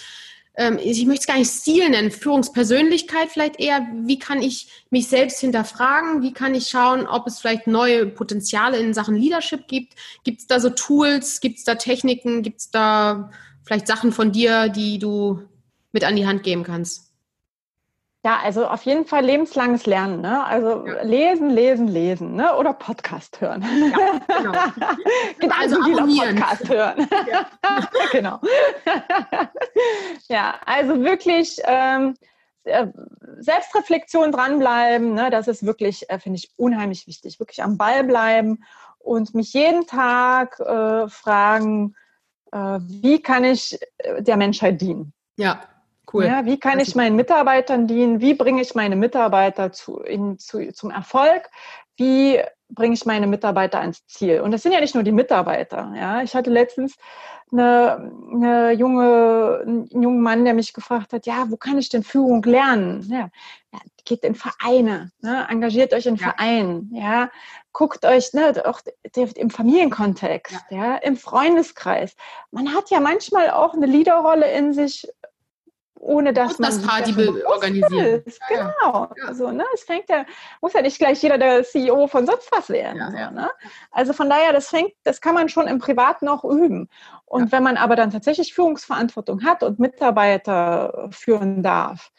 [0.55, 5.07] ähm, ich möchte es gar nicht Stil nennen, Führungspersönlichkeit vielleicht eher, wie kann ich mich
[5.07, 9.93] selbst hinterfragen, wie kann ich schauen, ob es vielleicht neue Potenziale in Sachen Leadership gibt,
[10.23, 13.31] gibt es da so Tools, gibt es da Techniken, gibt es da
[13.63, 15.41] vielleicht Sachen von dir, die du
[15.91, 17.12] mit an die Hand geben kannst?
[18.25, 20.21] Ja, also auf jeden Fall lebenslanges Lernen.
[20.21, 20.45] Ne?
[20.45, 21.01] Also ja.
[21.03, 22.55] lesen, lesen, lesen ne?
[22.55, 23.61] oder Podcast hören.
[23.61, 24.51] Ja, genau.
[25.39, 27.07] genau also Podcast hören.
[27.29, 27.49] Ja.
[28.13, 28.39] genau.
[30.29, 32.15] ja, also wirklich ähm,
[32.63, 32.87] äh,
[33.39, 35.13] Selbstreflexion dranbleiben.
[35.13, 35.29] Ne?
[35.29, 37.41] Das ist wirklich, äh, finde ich, unheimlich wichtig.
[37.41, 38.63] Wirklich am Ball bleiben
[38.99, 41.95] und mich jeden Tag äh, fragen,
[42.53, 45.11] äh, wie kann ich äh, der Menschheit dienen?
[45.35, 45.59] Ja,
[46.13, 46.25] Cool.
[46.25, 48.21] Ja, wie kann ich meinen Mitarbeitern dienen?
[48.21, 51.49] Wie bringe ich meine Mitarbeiter zu, in, zu, zum Erfolg?
[51.95, 52.39] Wie
[52.69, 54.41] bringe ich meine Mitarbeiter ans Ziel?
[54.41, 55.91] Und das sind ja nicht nur die Mitarbeiter.
[55.95, 56.95] Ja, ich hatte letztens
[57.51, 62.03] eine, eine junge, einen jungen Mann, der mich gefragt hat, ja, wo kann ich denn
[62.03, 63.07] Führung lernen?
[63.09, 63.29] Ja,
[63.71, 65.47] ja geht in Vereine, ne?
[65.49, 66.29] engagiert euch in ja.
[66.29, 67.29] Vereinen, ja,
[67.71, 68.81] guckt euch ne, auch
[69.35, 70.77] im Familienkontext, ja.
[70.77, 72.15] ja, im Freundeskreis.
[72.51, 75.07] Man hat ja manchmal auch eine Leaderrolle in sich,
[76.03, 77.13] ohne dass man das Party
[77.45, 78.25] organisiert.
[78.49, 79.09] Genau.
[79.15, 79.27] Ja.
[79.27, 80.25] Also, ne, es fängt ja,
[80.61, 82.97] muss ja nicht gleich jeder der CEO von sonst was werden.
[82.97, 83.49] Ja, so, ne?
[83.91, 86.89] Also von daher, das fängt, das kann man schon im Privaten auch üben.
[87.25, 92.11] Und wenn man aber dann tatsächlich Führungsverantwortung hat und Mitarbeiter führen darf,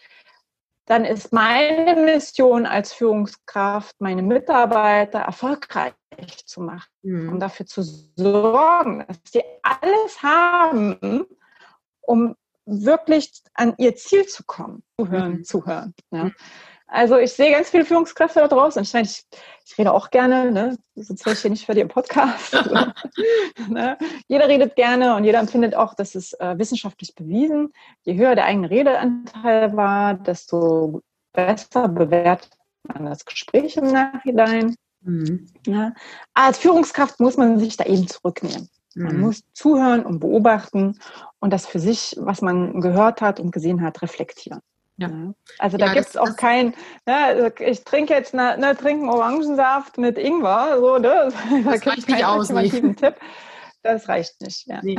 [0.86, 5.94] dann ist meine Mission als Führungskraft, meine Mitarbeiter erfolgreich
[6.44, 7.32] zu machen mhm.
[7.32, 11.26] und dafür zu sorgen, dass sie alles haben,
[12.02, 14.82] um wirklich an ihr Ziel zu kommen.
[14.98, 15.44] Zuhören, mhm.
[15.44, 15.94] zuhören.
[16.10, 16.24] Ja.
[16.24, 16.34] Mhm.
[16.86, 18.82] Also ich sehe ganz viele Führungskräfte da draußen.
[18.82, 19.24] Ich, meine, ich,
[19.66, 20.76] ich rede auch gerne, ne?
[20.94, 22.52] sonst wäre ich hier nicht für den Podcast.
[23.68, 23.98] ne?
[24.28, 27.72] Jeder redet gerne und jeder empfindet auch, dass es äh, wissenschaftlich bewiesen.
[28.02, 31.02] Je höher der eigene Redeanteil war, desto
[31.32, 32.52] besser bewertet
[32.84, 34.76] man das Gespräch im Nachhinein.
[35.00, 35.46] Mhm.
[35.66, 35.94] Ja.
[36.32, 38.68] Als Führungskraft muss man sich da eben zurücknehmen.
[38.94, 39.20] Man mhm.
[39.22, 40.98] muss zuhören und beobachten
[41.40, 44.60] und das für sich, was man gehört hat und gesehen hat, reflektieren.
[44.96, 45.10] Ja.
[45.58, 46.68] Also da ja, gibt es auch kein,
[47.04, 51.32] ne, also ich trinke jetzt ne, ne, trinken Orangensaft mit Ingwer, so, ne?
[51.64, 53.16] Das da reicht nicht aus, ultimativen Tipp.
[53.82, 54.66] Das reicht nicht.
[54.66, 54.80] Ja.
[54.82, 54.96] Nee.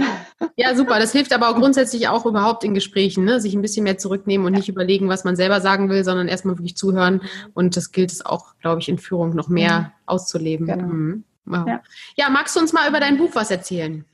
[0.58, 1.00] ja, super.
[1.00, 3.42] Das hilft aber auch grundsätzlich auch überhaupt in Gesprächen, ne?
[3.42, 4.60] sich ein bisschen mehr zurücknehmen und ja.
[4.60, 7.16] nicht überlegen, was man selber sagen will, sondern erstmal wirklich zuhören.
[7.16, 7.52] Mhm.
[7.56, 9.86] Und das gilt es auch, glaube ich, in Führung noch mehr mhm.
[10.06, 10.68] auszuleben.
[10.68, 10.86] Genau.
[10.86, 11.24] Mhm.
[11.46, 11.68] Wow.
[11.68, 11.82] Ja.
[12.16, 14.06] ja, magst du uns mal über dein Buch was erzählen?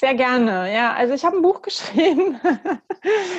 [0.00, 0.94] Sehr gerne, ja.
[0.94, 2.38] Also ich habe ein Buch geschrieben.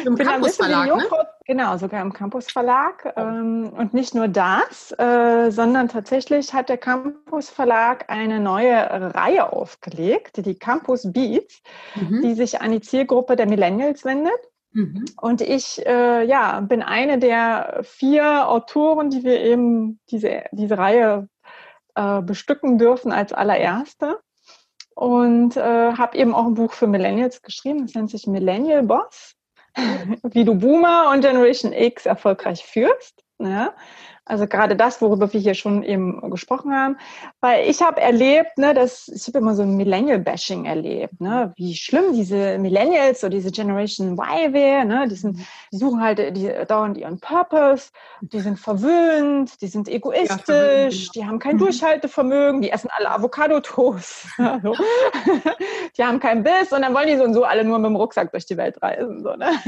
[0.05, 1.05] Im Campus Verlag, ne?
[1.45, 3.13] Genau, sogar im Campus Verlag.
[3.15, 3.21] Oh.
[3.21, 8.75] Ähm, und nicht nur das, äh, sondern tatsächlich hat der Campus Verlag eine neue
[9.15, 11.61] Reihe aufgelegt, die Campus Beats,
[11.95, 12.21] mhm.
[12.21, 14.39] die sich an die Zielgruppe der Millennials wendet.
[14.73, 15.05] Mhm.
[15.19, 21.29] Und ich äh, ja, bin eine der vier Autoren, die wir eben diese, diese Reihe
[21.99, 24.19] äh, bestücken dürfen als allererste.
[24.95, 29.35] Und äh, habe eben auch ein Buch für Millennials geschrieben, das nennt sich Millennial Boss,
[30.23, 33.23] wie du Boomer und Generation X erfolgreich führst.
[33.39, 33.73] Ja?
[34.29, 36.97] Also gerade das, worüber wir hier schon eben gesprochen haben.
[37.41, 41.73] Weil ich habe erlebt, ne, dass ich habe immer so ein Millennial-Bashing erlebt, ne, wie
[41.73, 45.39] schlimm diese Millennials oder diese Generation Y wäre, ne, die, sind,
[45.71, 47.89] die suchen halt die dauernd ihren Purpose,
[48.21, 51.61] die sind verwöhnt, die sind egoistisch, ja, die haben kein mhm.
[51.61, 54.27] Durchhaltevermögen, die essen alle Avocado-Toast,
[54.63, 54.75] so.
[55.97, 57.95] die haben keinen Biss und dann wollen die so und so alle nur mit dem
[57.95, 59.23] Rucksack durch die Welt reisen.
[59.23, 59.49] So, ne?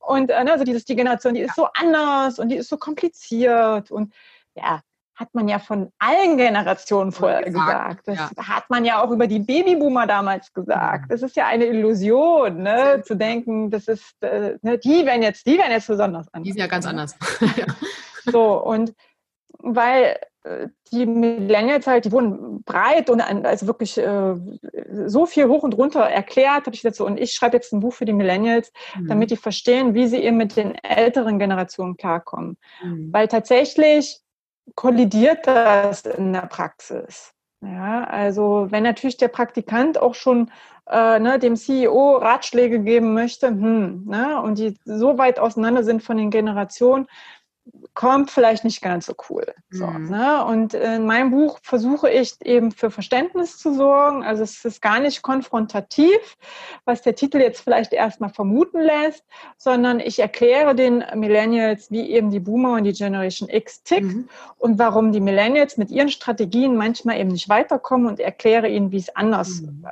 [0.00, 2.78] Und äh, ne, also dieses, die Generation, die ist so anders und die ist so
[2.78, 4.12] kompliziert und
[4.54, 4.80] ja,
[5.20, 8.08] hat man ja von allen Generationen vorher gesagt.
[8.08, 8.30] Das ja.
[8.38, 11.04] hat man ja auch über die Babyboomer damals gesagt.
[11.04, 11.08] Mhm.
[11.10, 15.46] Das ist ja eine Illusion, ne, zu denken, das ist, äh, ne, die werden jetzt,
[15.46, 16.46] die werden jetzt besonders anders.
[16.46, 17.16] Die sind ja ganz anders.
[18.24, 18.94] so, und
[19.62, 24.34] weil äh, die Millennials halt, die wurden breit und also wirklich äh,
[25.06, 27.80] so viel hoch und runter erklärt, habe ich gesagt so, und ich schreibe jetzt ein
[27.80, 29.08] Buch für die Millennials, mhm.
[29.08, 32.56] damit die verstehen, wie sie eben mit den älteren Generationen klarkommen.
[32.82, 33.12] Mhm.
[33.12, 34.20] Weil tatsächlich
[34.74, 37.32] kollidiert das in der Praxis.
[37.62, 40.50] Ja, also wenn natürlich der Praktikant auch schon
[40.88, 46.02] äh, ne, dem CEO Ratschläge geben möchte, hm, ne, und die so weit auseinander sind
[46.02, 47.06] von den Generationen,
[47.94, 49.46] kommt vielleicht nicht ganz so cool.
[49.70, 50.10] So, mhm.
[50.10, 50.44] ne?
[50.44, 54.22] Und in meinem Buch versuche ich eben für Verständnis zu sorgen.
[54.24, 56.38] Also es ist gar nicht konfrontativ,
[56.84, 59.24] was der Titel jetzt vielleicht erstmal vermuten lässt,
[59.56, 64.28] sondern ich erkläre den Millennials, wie eben die Boomer und die Generation X tickt mhm.
[64.58, 68.98] und warum die Millennials mit ihren Strategien manchmal eben nicht weiterkommen und erkläre ihnen, wie
[68.98, 69.84] es anders mhm.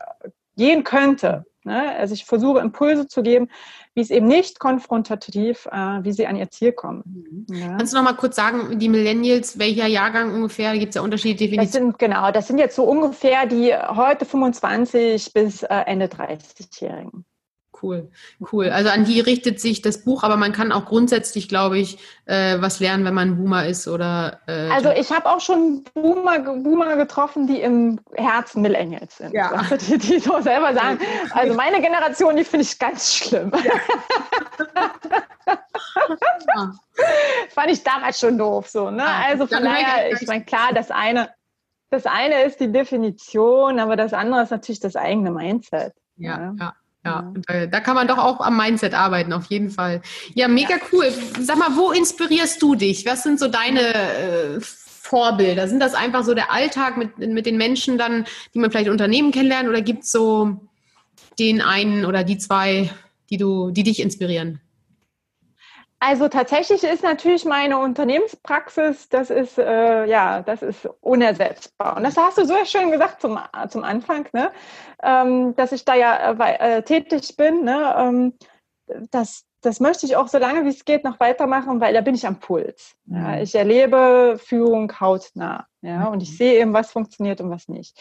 [0.56, 1.44] gehen könnte.
[1.68, 1.94] Ne?
[1.96, 3.48] Also ich versuche Impulse zu geben,
[3.94, 7.46] wie es eben nicht konfrontativ, äh, wie sie an ihr Ziel kommen.
[7.48, 7.54] Mhm.
[7.54, 7.76] Ja.
[7.76, 10.76] Kannst du noch mal kurz sagen, die Millennials, welcher Jahrgang ungefähr?
[10.78, 11.90] Gibt es ja unterschiedliche Definitionen?
[11.90, 17.24] Das sind, genau, das sind jetzt so ungefähr die heute 25 bis äh, Ende 30-Jährigen.
[17.80, 18.10] Cool,
[18.52, 18.70] cool.
[18.70, 22.60] Also an die richtet sich das Buch, aber man kann auch grundsätzlich, glaube ich, äh,
[22.60, 24.40] was lernen, wenn man Boomer ist oder.
[24.46, 29.32] Äh, also ich habe auch schon Boomer, Boomer getroffen, die im Herzen Millennials sind.
[29.32, 29.50] Ja.
[29.52, 30.98] Also die, die so selber sagen,
[31.32, 33.52] also meine Generation, die finde ich ganz schlimm.
[33.54, 33.72] Ja.
[37.50, 38.90] Fand ich damals schon doof so.
[38.90, 39.04] Ne?
[39.04, 41.30] Also von daher, ich meine, klar, das eine,
[41.90, 45.92] das eine ist die Definition, aber das andere ist natürlich das eigene Mindset.
[46.16, 46.54] ja.
[46.58, 46.74] ja.
[47.04, 47.32] Ja.
[47.48, 47.66] Ja, ja.
[47.66, 50.02] da kann man doch auch am Mindset arbeiten, auf jeden Fall.
[50.34, 50.82] Ja, mega ja.
[50.92, 51.12] cool.
[51.40, 53.06] Sag mal, wo inspirierst du dich?
[53.06, 55.68] Was sind so deine äh, Vorbilder?
[55.68, 59.32] Sind das einfach so der Alltag mit, mit den Menschen dann, die man vielleicht Unternehmen
[59.32, 60.60] kennenlernt oder gibt es so
[61.38, 62.90] den einen oder die zwei,
[63.30, 64.60] die du, die dich inspirieren?
[66.00, 71.96] Also tatsächlich ist natürlich meine Unternehmenspraxis, das ist äh, ja, das ist unersetzbar.
[71.96, 73.38] Und das hast du so schön gesagt zum,
[73.68, 74.52] zum Anfang, ne?
[75.02, 77.64] Ähm, dass ich da ja äh, äh, tätig bin.
[77.64, 77.94] Ne?
[77.98, 78.34] Ähm,
[79.10, 82.14] das, das möchte ich auch so lange wie es geht noch weitermachen, weil da bin
[82.14, 82.94] ich am Puls.
[83.06, 83.18] Ja?
[83.18, 83.42] Mhm.
[83.42, 85.66] Ich erlebe Führung hautnah.
[85.82, 86.06] Ja?
[86.06, 86.36] Und ich mhm.
[86.36, 88.00] sehe eben, was funktioniert und was nicht.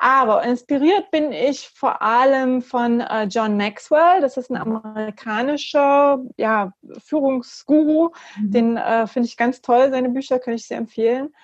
[0.00, 4.20] Aber inspiriert bin ich vor allem von äh, John Maxwell.
[4.20, 6.72] Das ist ein amerikanischer ja,
[7.04, 8.10] Führungsguru.
[8.36, 8.50] Mhm.
[8.50, 9.90] Den äh, finde ich ganz toll.
[9.90, 11.34] Seine Bücher kann ich sehr empfehlen.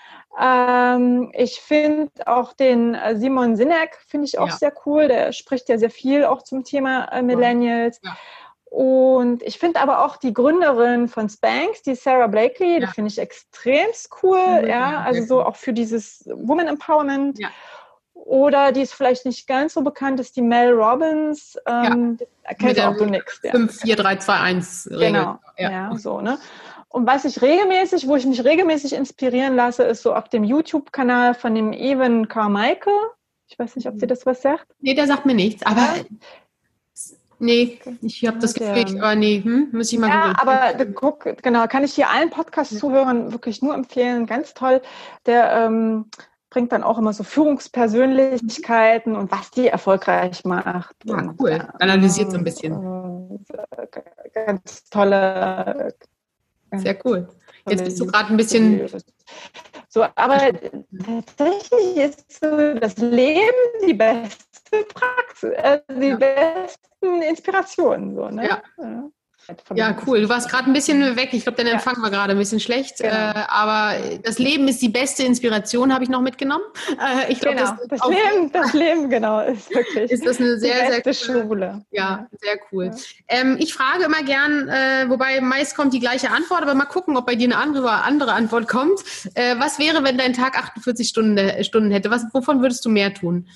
[0.41, 4.57] Ähm, ich finde auch den äh, Simon Sinek finde ich auch ja.
[4.57, 5.09] sehr cool.
[5.09, 8.01] Der spricht ja sehr viel auch zum Thema äh, Millennials.
[8.05, 8.17] Ja.
[8.71, 13.19] Und ich finde aber auch die Gründerin von Spanx, die Sarah Blakely, die finde ich
[13.19, 13.87] extrem
[14.23, 14.65] cool.
[14.67, 17.39] Ja, also so auch für dieses Woman Empowerment.
[17.39, 17.51] Ja.
[18.25, 21.59] Oder die ist vielleicht nicht ganz so bekannt, ist die Mel Robbins.
[21.67, 22.55] Ähm, ja.
[22.59, 23.39] Kennst auch du nichts.
[23.39, 25.07] 5, 4, 3, 2, 1 Regel.
[25.07, 25.71] Genau, ja.
[25.71, 26.39] ja, so, ne?
[26.89, 31.35] Und was ich regelmäßig, wo ich mich regelmäßig inspirieren lasse, ist so auf dem YouTube-Kanal
[31.35, 32.95] von dem Evan Carmichael.
[33.47, 34.67] Ich weiß nicht, ob sie das was sagt.
[34.81, 35.97] Nee, der sagt mir nichts, aber
[37.41, 40.49] Nee, ich habe das Gefühl, ich, aber nee, hm, muss ich mal Ja, gucken.
[40.49, 44.25] aber guck, genau, kann ich hier allen Podcast-Zuhörern wirklich nur empfehlen.
[44.27, 44.81] Ganz toll.
[45.27, 46.07] Der ähm,
[46.55, 50.95] bringt dann auch immer so Führungspersönlichkeiten und was die erfolgreich macht.
[51.03, 51.67] Ja, und, cool.
[51.81, 53.45] Analysiert so ein bisschen.
[54.33, 55.97] Ganz tolle.
[56.77, 57.29] Sehr cool.
[57.69, 58.89] Jetzt bist du gerade ein bisschen.
[59.89, 60.53] So, aber
[61.05, 66.17] tatsächlich ist so das Leben die beste Praxis, äh, die ja.
[66.17, 68.15] besten Inspirationen.
[68.15, 68.49] So, ne?
[68.49, 68.63] ja.
[69.75, 70.23] Ja, cool.
[70.23, 71.31] Du warst gerade ein bisschen weg.
[71.33, 72.03] Ich glaube, dein Empfang ja.
[72.03, 72.99] war gerade ein bisschen schlecht.
[72.99, 73.13] Genau.
[73.13, 76.65] Äh, aber das Leben ist die beste Inspiration, habe ich noch mitgenommen.
[76.93, 77.77] Äh, ich glaube, genau.
[77.89, 80.11] das, das Leben, das Leben, genau, ist wirklich.
[80.11, 81.85] Ist das eine sehr, sehr coole, Schule.
[81.91, 82.87] Ja, sehr cool.
[82.87, 82.93] Ja.
[83.29, 87.17] Ähm, ich frage immer gern, äh, wobei meist kommt die gleiche Antwort, aber mal gucken,
[87.17, 89.01] ob bei dir eine andere, andere Antwort kommt.
[89.35, 92.11] Äh, was wäre, wenn dein Tag 48 Stunden, Stunden hätte?
[92.11, 93.49] Was, wovon würdest du mehr tun?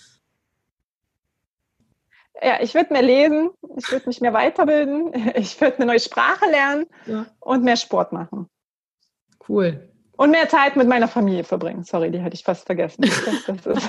[2.42, 6.46] Ja, ich würde mehr lesen, ich würde mich mehr weiterbilden, ich würde eine neue Sprache
[6.50, 7.26] lernen ja.
[7.40, 8.48] und mehr Sport machen.
[9.48, 9.88] Cool.
[10.16, 11.84] Und mehr Zeit mit meiner Familie verbringen.
[11.84, 13.04] Sorry, die hatte ich fast vergessen.
[13.46, 13.88] Das, das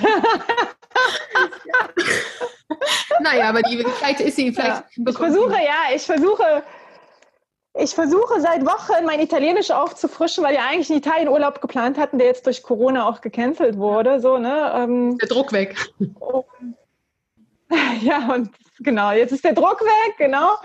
[3.20, 4.84] naja, aber die, vielleicht ist sie, vielleicht.
[4.96, 5.04] Ja.
[5.08, 6.62] Ich versuche, ja, ich versuche,
[7.74, 12.28] ich versuche seit Wochen mein Italienisch aufzufrischen, weil wir eigentlich einen Italien-Urlaub geplant hatten, der
[12.28, 14.20] jetzt durch Corona auch gecancelt wurde.
[14.20, 14.72] So, ne?
[14.74, 15.76] Ähm, der Druck weg.
[15.98, 16.44] Und
[18.02, 20.56] Ja, und genau, jetzt ist der Druck weg, genau.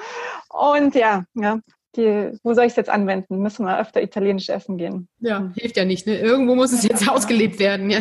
[0.50, 1.60] Und ja, ja,
[1.96, 3.40] die, wo soll ich es jetzt anwenden?
[3.40, 5.08] Müssen wir öfter italienisch essen gehen.
[5.20, 6.08] Ja, hilft ja nicht.
[6.08, 6.18] Ne?
[6.20, 7.90] Irgendwo muss es jetzt ausgelebt werden.
[7.90, 8.00] Ja,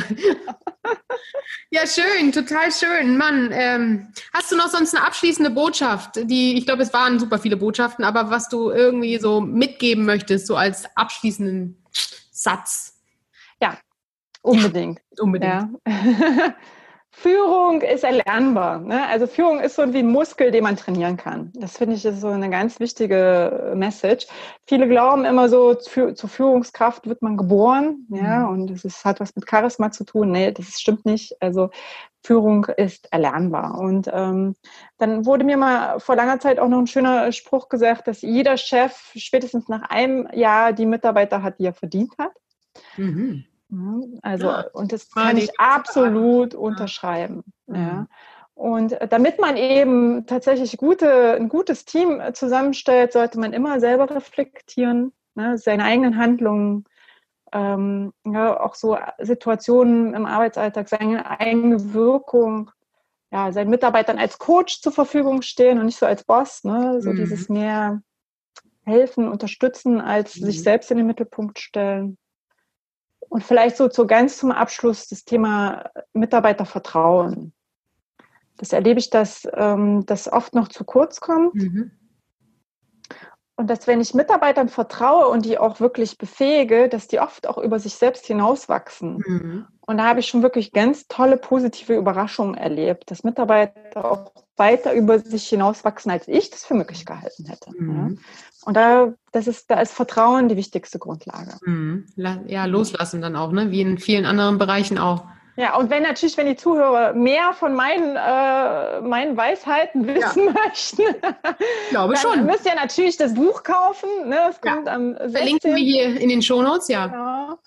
[1.71, 3.17] ja schön, total schön.
[3.17, 6.17] Mann, ähm, hast du noch sonst eine abschließende Botschaft?
[6.25, 10.47] Die, ich glaube, es waren super viele Botschaften, aber was du irgendwie so mitgeben möchtest,
[10.47, 11.83] so als abschließenden
[12.31, 13.01] Satz?
[13.61, 13.79] Ja,
[14.43, 15.01] unbedingt.
[15.17, 15.69] Ja, unbedingt.
[15.87, 16.55] Ja.
[17.17, 18.81] Führung ist erlernbar.
[18.81, 19.07] Ne?
[19.07, 21.53] Also Führung ist so wie ein Muskel, den man trainieren kann.
[21.55, 24.27] Das finde ich ist so eine ganz wichtige Message.
[24.67, 28.49] Viele glauben immer so, zu, zur Führungskraft wird man geboren, ja, mhm.
[28.49, 30.33] und es ist, hat was mit Charisma zu tun.
[30.33, 31.41] Nee, das stimmt nicht.
[31.41, 31.71] Also
[32.25, 33.79] Führung ist erlernbar.
[33.79, 34.57] Und ähm,
[34.99, 38.57] dann wurde mir mal vor langer Zeit auch noch ein schöner Spruch gesagt, dass jeder
[38.57, 42.33] Chef spätestens nach einem Jahr die Mitarbeiter hat, die er verdient hat.
[42.97, 43.45] Mhm.
[44.23, 47.45] Also, ja, und das kann ich absolut unterschreiben.
[47.67, 47.77] Ja.
[47.77, 48.07] ja.
[48.55, 53.81] Und äh, damit man eben tatsächlich gute, ein gutes Team äh, zusammenstellt, sollte man immer
[53.81, 56.85] selber reflektieren, ne, seine eigenen Handlungen,
[57.53, 62.71] ähm, ja, auch so Situationen im Arbeitsalltag, seine eigene Wirkung,
[63.33, 67.11] ja, seinen Mitarbeitern als Coach zur Verfügung stehen und nicht so als Boss, ne, so
[67.11, 67.17] mhm.
[67.17, 68.03] dieses mehr
[68.85, 70.45] helfen, unterstützen, als mhm.
[70.47, 72.19] sich selbst in den Mittelpunkt stellen.
[73.35, 77.53] Und vielleicht so zu ganz zum Abschluss das Thema Mitarbeitervertrauen.
[78.59, 81.57] Das erlebe ich, dass ähm, das oft noch zu kurz kommt.
[81.57, 81.91] Mhm.
[83.57, 87.57] Und dass wenn ich Mitarbeitern vertraue und die auch wirklich befähige, dass die oft auch
[87.57, 89.23] über sich selbst hinauswachsen.
[89.25, 89.67] Mhm.
[89.87, 94.93] Und da habe ich schon wirklich ganz tolle positive Überraschungen erlebt, dass Mitarbeiter auch weiter
[94.93, 97.71] über sich hinauswachsen, als ich das für möglich gehalten hätte.
[97.77, 98.19] Mhm.
[98.65, 101.53] Und da, das ist, da ist Vertrauen die wichtigste Grundlage.
[101.65, 102.07] Mhm.
[102.17, 103.71] Ja, loslassen dann auch, ne?
[103.71, 105.25] wie in vielen anderen Bereichen auch.
[105.57, 110.53] Ja, und wenn natürlich, wenn die Zuhörer mehr von meinen, äh, meinen Weisheiten wissen ja.
[110.65, 111.03] möchten,
[111.91, 112.47] glaube dann schon.
[112.47, 114.09] müsst ihr natürlich das Buch kaufen.
[114.29, 114.37] Ne?
[114.47, 114.95] Das kommt ja.
[114.95, 115.31] am 16.
[115.33, 117.07] Verlinken wir hier in den Shownotes, ja.
[117.07, 117.59] ja.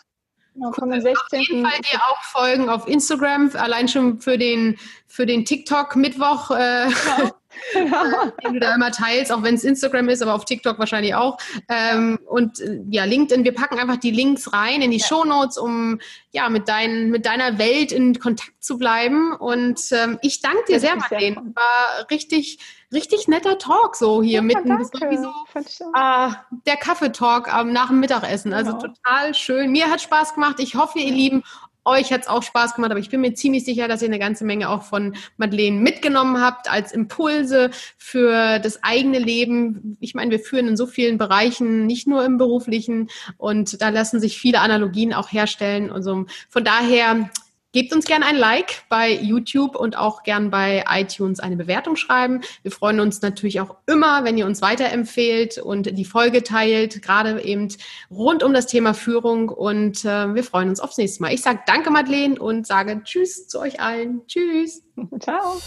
[0.53, 0.93] Genau, cool.
[0.93, 4.77] Auf jeden Fall dir auch folgen auf Instagram, allein schon für den,
[5.07, 6.51] für den TikTok-Mittwoch.
[6.51, 7.31] Äh, genau.
[7.73, 8.31] Ja.
[8.43, 11.37] den du da immer teilst, auch wenn es Instagram ist, aber auf TikTok wahrscheinlich auch.
[11.69, 15.05] Ähm, und äh, ja, LinkedIn, wir packen einfach die Links rein in die ja.
[15.05, 15.99] Show Notes, um
[16.31, 19.33] ja mit, dein, mit deiner Welt in Kontakt zu bleiben.
[19.33, 21.37] Und ähm, ich danke dir sehr, Marlene.
[21.55, 22.59] War richtig,
[22.93, 24.67] richtig netter Talk so hier ja, mitten.
[24.69, 24.89] Danke.
[24.91, 26.35] Das war wie so ah,
[26.65, 28.53] der Kaffeetalk ähm, nach dem Mittagessen.
[28.53, 28.93] Also genau.
[28.93, 29.71] total schön.
[29.71, 30.57] Mir hat Spaß gemacht.
[30.59, 31.43] Ich hoffe, ihr Lieben,
[31.87, 34.19] euch hat es auch Spaß gemacht, aber ich bin mir ziemlich sicher, dass ihr eine
[34.19, 39.97] ganze Menge auch von Madeleine mitgenommen habt als Impulse für das eigene Leben.
[39.99, 44.19] Ich meine, wir führen in so vielen Bereichen, nicht nur im beruflichen, und da lassen
[44.19, 45.89] sich viele Analogien auch herstellen.
[45.89, 46.25] Und so.
[46.49, 47.29] Von daher
[47.77, 52.41] Gebt uns gerne ein Like bei YouTube und auch gern bei iTunes eine Bewertung schreiben.
[52.63, 57.39] Wir freuen uns natürlich auch immer, wenn ihr uns weiterempfehlt und die Folge teilt, gerade
[57.39, 57.67] eben
[58.09, 59.49] rund um das Thema Führung.
[59.49, 61.35] Und äh, wir freuen uns aufs nächste Mal.
[61.35, 64.25] Ich sage danke, Madeleine, und sage Tschüss zu euch allen.
[64.25, 64.81] Tschüss.
[65.19, 65.61] Ciao.